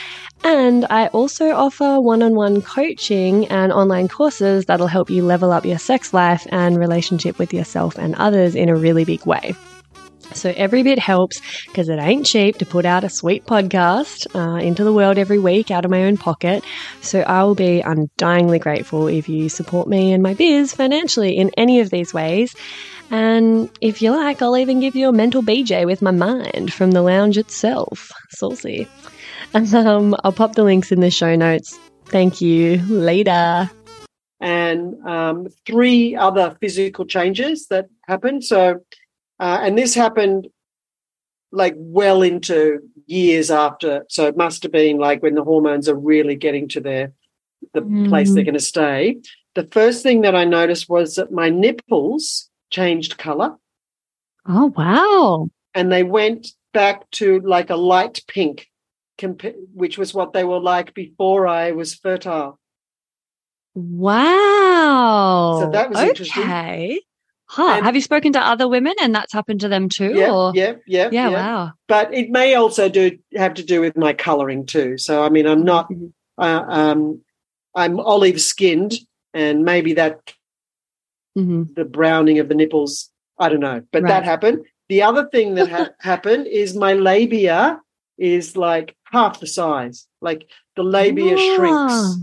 [0.45, 5.53] And I also offer one on one coaching and online courses that'll help you level
[5.53, 9.55] up your sex life and relationship with yourself and others in a really big way.
[10.35, 14.59] So every bit helps because it ain't cheap to put out a sweet podcast uh,
[14.59, 16.63] into the world every week out of my own pocket.
[17.01, 21.51] So I will be undyingly grateful if you support me and my biz financially in
[21.57, 22.55] any of these ways.
[23.11, 26.91] And if you like, I'll even give you a mental BJ with my mind from
[26.91, 28.11] the lounge itself.
[28.31, 28.87] Saucy.
[29.55, 31.79] And um, I'll pop the links in the show notes.
[32.07, 32.79] Thank you.
[32.89, 33.71] Later.
[34.41, 38.45] and um, three other physical changes that happened.
[38.45, 38.81] So,
[39.41, 40.49] uh, and this happened
[41.51, 44.05] like well into years after.
[44.09, 47.13] So it must have been like when the hormones are really getting to their
[47.75, 49.19] the place they're going to stay.
[49.55, 53.57] The first thing that I noticed was that my nipples changed color
[54.47, 55.49] Oh, wow.
[55.75, 58.69] and they went back to like a light pink,
[59.75, 62.59] which was what they were like before I was fertile.
[63.75, 65.59] Wow.
[65.61, 66.43] So that was interesting.
[67.51, 67.73] Huh.
[67.77, 70.13] And- Have you spoken to other women and that's happened to them too?
[70.15, 70.53] Yeah, or?
[70.55, 71.73] yeah, yeah, Yeah, wow.
[71.89, 74.99] But it may also do have to do with my colouring too.
[74.99, 75.89] So I mean, I'm not.
[75.91, 76.13] Mhm.
[76.37, 77.21] Uh, um,
[77.75, 78.95] I'm olive skinned,
[79.35, 80.33] and maybe that
[81.35, 83.11] hmm the browning of the nipples.
[83.39, 84.09] I don't know, but Right.
[84.11, 84.65] that happened.
[84.89, 87.81] The other thing that ha- happened is my labia
[88.19, 90.07] is like half the size.
[90.21, 91.55] Like the labia Ah.
[91.55, 92.17] shrinks.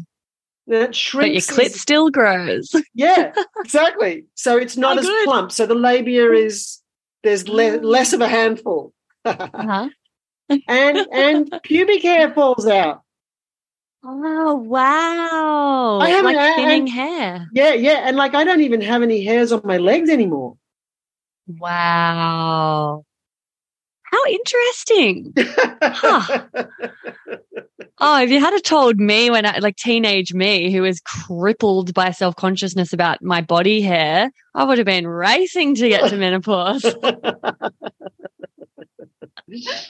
[0.68, 2.72] That But your clit is- still grows.
[2.96, 4.26] yeah, exactly.
[4.36, 5.26] So it's not Oh, as good.
[5.26, 5.52] plump.
[5.52, 6.82] So the labia is
[7.24, 7.82] there's le- Ah.
[7.82, 8.94] less of a handful,
[9.26, 9.90] Uh-huh.
[10.68, 13.02] and and pubic hair falls out.
[14.04, 16.00] Oh wow!
[16.00, 17.48] I haven't- like I- thinning I- hair.
[17.54, 20.58] Yeah, yeah, and like I don't even have any hairs on my legs anymore.
[21.48, 23.06] Wow.
[24.04, 25.34] How interesting.
[28.00, 32.12] Oh, if you had told me when I like teenage me who was crippled by
[32.12, 36.84] self consciousness about my body hair, I would have been racing to get to menopause.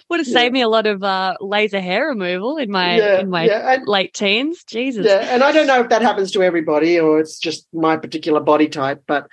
[0.10, 0.34] would have Yeah.
[0.34, 3.74] saved me a lot of uh, laser hair removal in my yeah, in my yeah,
[3.74, 4.64] and, late teens.
[4.68, 5.08] Jesus.
[5.08, 8.40] yeah, and I don't know if that happens to everybody or it's just my particular
[8.40, 9.28] body type, but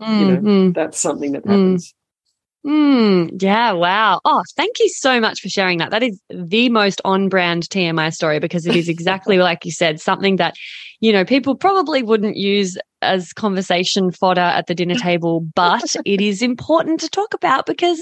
[0.00, 0.74] Mm, know, mm.
[0.74, 1.50] that's something that Mm.
[1.50, 1.94] happens.
[2.64, 4.20] Mm, yeah, wow.
[4.24, 5.90] Oh, thank you so much for sharing that.
[5.90, 10.00] That is the most on brand TMI story because it is exactly like you said,
[10.00, 10.54] something that,
[11.00, 16.20] you know, people probably wouldn't use as conversation fodder at the dinner table, but it
[16.20, 18.00] is important to talk about because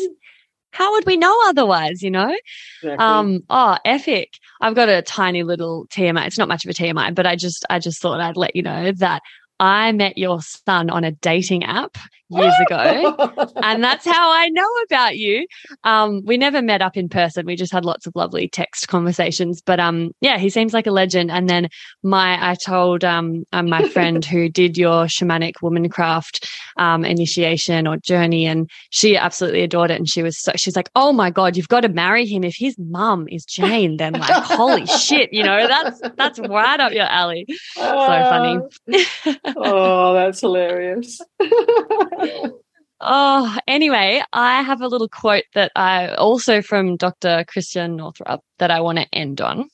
[0.73, 2.37] how would we know otherwise, you know?
[2.83, 3.07] Exactly.
[3.07, 4.35] Um, oh, epic.
[4.61, 6.27] I've got a tiny little TMI.
[6.27, 8.63] It's not much of a TMI, but I just, I just thought I'd let you
[8.63, 9.23] know that
[9.61, 11.99] I met your son on a dating app
[12.31, 13.17] years ago.
[13.63, 15.47] and that's how I know about you.
[15.85, 17.45] Um, we never met up in person.
[17.45, 19.61] We just had lots of lovely text conversations.
[19.61, 21.31] But um, yeah, he seems like a legend.
[21.31, 21.69] And then
[22.03, 27.97] my, I told um, um my friend who did your shamanic womancraft um initiation or
[27.99, 29.99] journey, and she absolutely adored it.
[29.99, 32.45] And she was so she's like, oh my god, you've got to marry him.
[32.45, 36.93] If his mum is Jane, then like, holy shit, you know, that's that's right up
[36.93, 37.47] your alley.
[37.75, 38.59] So funny.
[39.57, 41.21] oh, that's hilarious.
[43.03, 47.45] Oh, anyway, I have a little quote that I also from Dr.
[47.49, 49.71] Christiane Northrup that I want to end on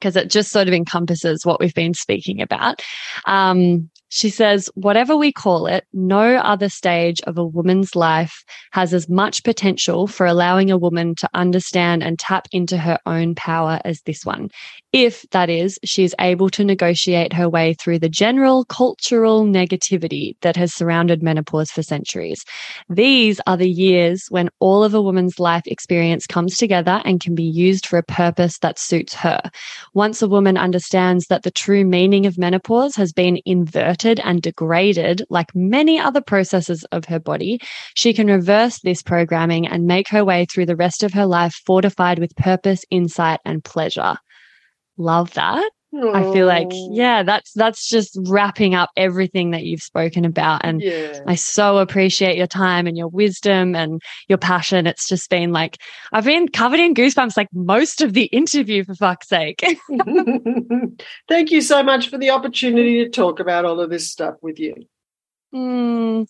[0.00, 2.82] because it just sort of encompasses what we've been speaking about.
[3.26, 8.94] Um, she says, whatever we call it, no other stage of a woman's life has
[8.94, 13.80] as much potential for allowing a woman to understand and tap into her own power
[13.84, 14.48] as this one.
[14.98, 20.40] If, that is, she is able to negotiate her way through the general cultural negativity
[20.40, 22.42] that has surrounded menopause for centuries.
[22.88, 27.34] These are the years when all of a woman's life experience comes together and can
[27.34, 29.42] be used for a purpose that suits her.
[29.92, 35.22] Once a woman understands that the true meaning of menopause has been inverted and degraded,
[35.28, 37.60] like many other processes of her body,
[37.92, 41.54] she can reverse this programming and make her way through the rest of her life
[41.66, 44.16] fortified with purpose, insight, and pleasure.
[44.96, 45.70] Love that.
[45.94, 50.62] I feel like, Oh, yeah, that's that's just wrapping up everything that you've spoken about.
[50.64, 51.20] And yeah.
[51.26, 54.86] I so appreciate your time and your wisdom and your passion.
[54.86, 55.78] It's just been like
[56.12, 59.62] I've been covered in goosebumps like most of the interview for fuck's sake.
[61.28, 64.58] Thank you so much for the opportunity to talk about all of this stuff with
[64.58, 64.74] you.
[65.56, 66.26] Mm,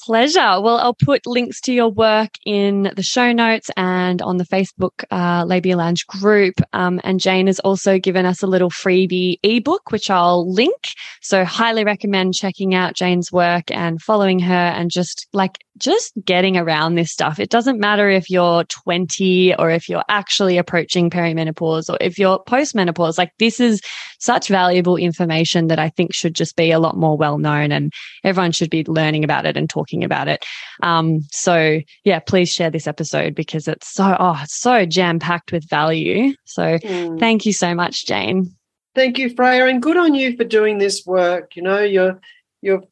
[0.00, 0.60] pleasure.
[0.60, 5.04] Well, I'll put links to your work in the show notes and on the Facebook
[5.10, 6.60] uh, Labia Lounge group.
[6.72, 10.90] Um, and Jane has also given us a little freebie ebook, which I'll link.
[11.22, 16.56] So, highly recommend checking out Jane's work and following her and just like just getting
[16.56, 17.38] around this stuff.
[17.38, 22.38] It doesn't matter if you're 20 or if you're actually approaching perimenopause or if you're
[22.44, 23.18] postmenopause.
[23.18, 23.80] Like, this is
[24.20, 27.92] such valuable information that I think should just be a lot more well known and
[28.24, 30.44] everyone should be learning about it and talking about it.
[30.82, 35.52] Um, so yeah, please share this episode because it's so, oh, it's so jam packed
[35.52, 36.34] with value.
[36.44, 37.18] So Mm.
[37.20, 38.54] thank you so much, Jane.
[38.94, 41.54] Thank you, Freya, and good on you for doing this work.
[41.54, 42.20] You know, you're
[42.62, 42.82] you're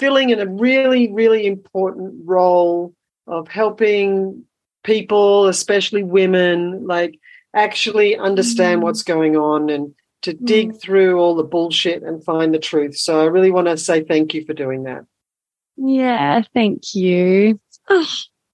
[0.00, 2.94] filling in a really, really important role
[3.26, 4.44] of helping
[4.82, 7.18] people, especially women, like
[7.54, 8.84] actually understand Mm.
[8.84, 12.96] what's going on and to dig through all the bullshit and find the truth.
[12.96, 15.04] So I really want to say thank you for doing that.
[15.76, 17.60] Yeah, thank you.
[17.88, 18.06] Oh,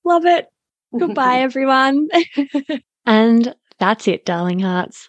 [0.05, 0.47] love it.
[0.98, 2.09] Goodbye, everyone.
[3.06, 5.09] and that's it, darling hearts.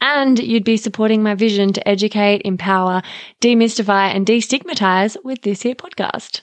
[0.00, 3.02] And you'd be supporting my vision to educate, empower,
[3.40, 6.42] demystify, and destigmatize with this here podcast.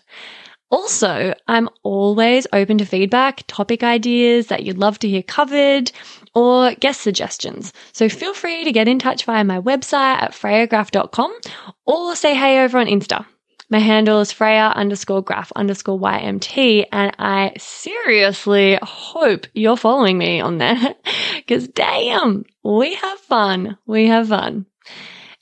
[0.72, 5.92] Also, I'm always open to feedback, topic ideas that you'd love to hear covered,
[6.34, 7.74] or guest suggestions.
[7.92, 11.38] So feel free to get in touch via my website at freyagraph.com
[11.86, 13.26] or say hey over on Insta.
[13.70, 20.42] My handle is Freya underscore graph underscore YMT, and I seriously hope you're following me
[20.42, 20.96] on there
[21.38, 23.78] because damn, we have fun.
[23.86, 24.66] We have fun.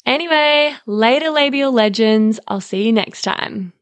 [0.05, 2.39] Anyway, later labial legends.
[2.47, 3.73] I'll see you next time.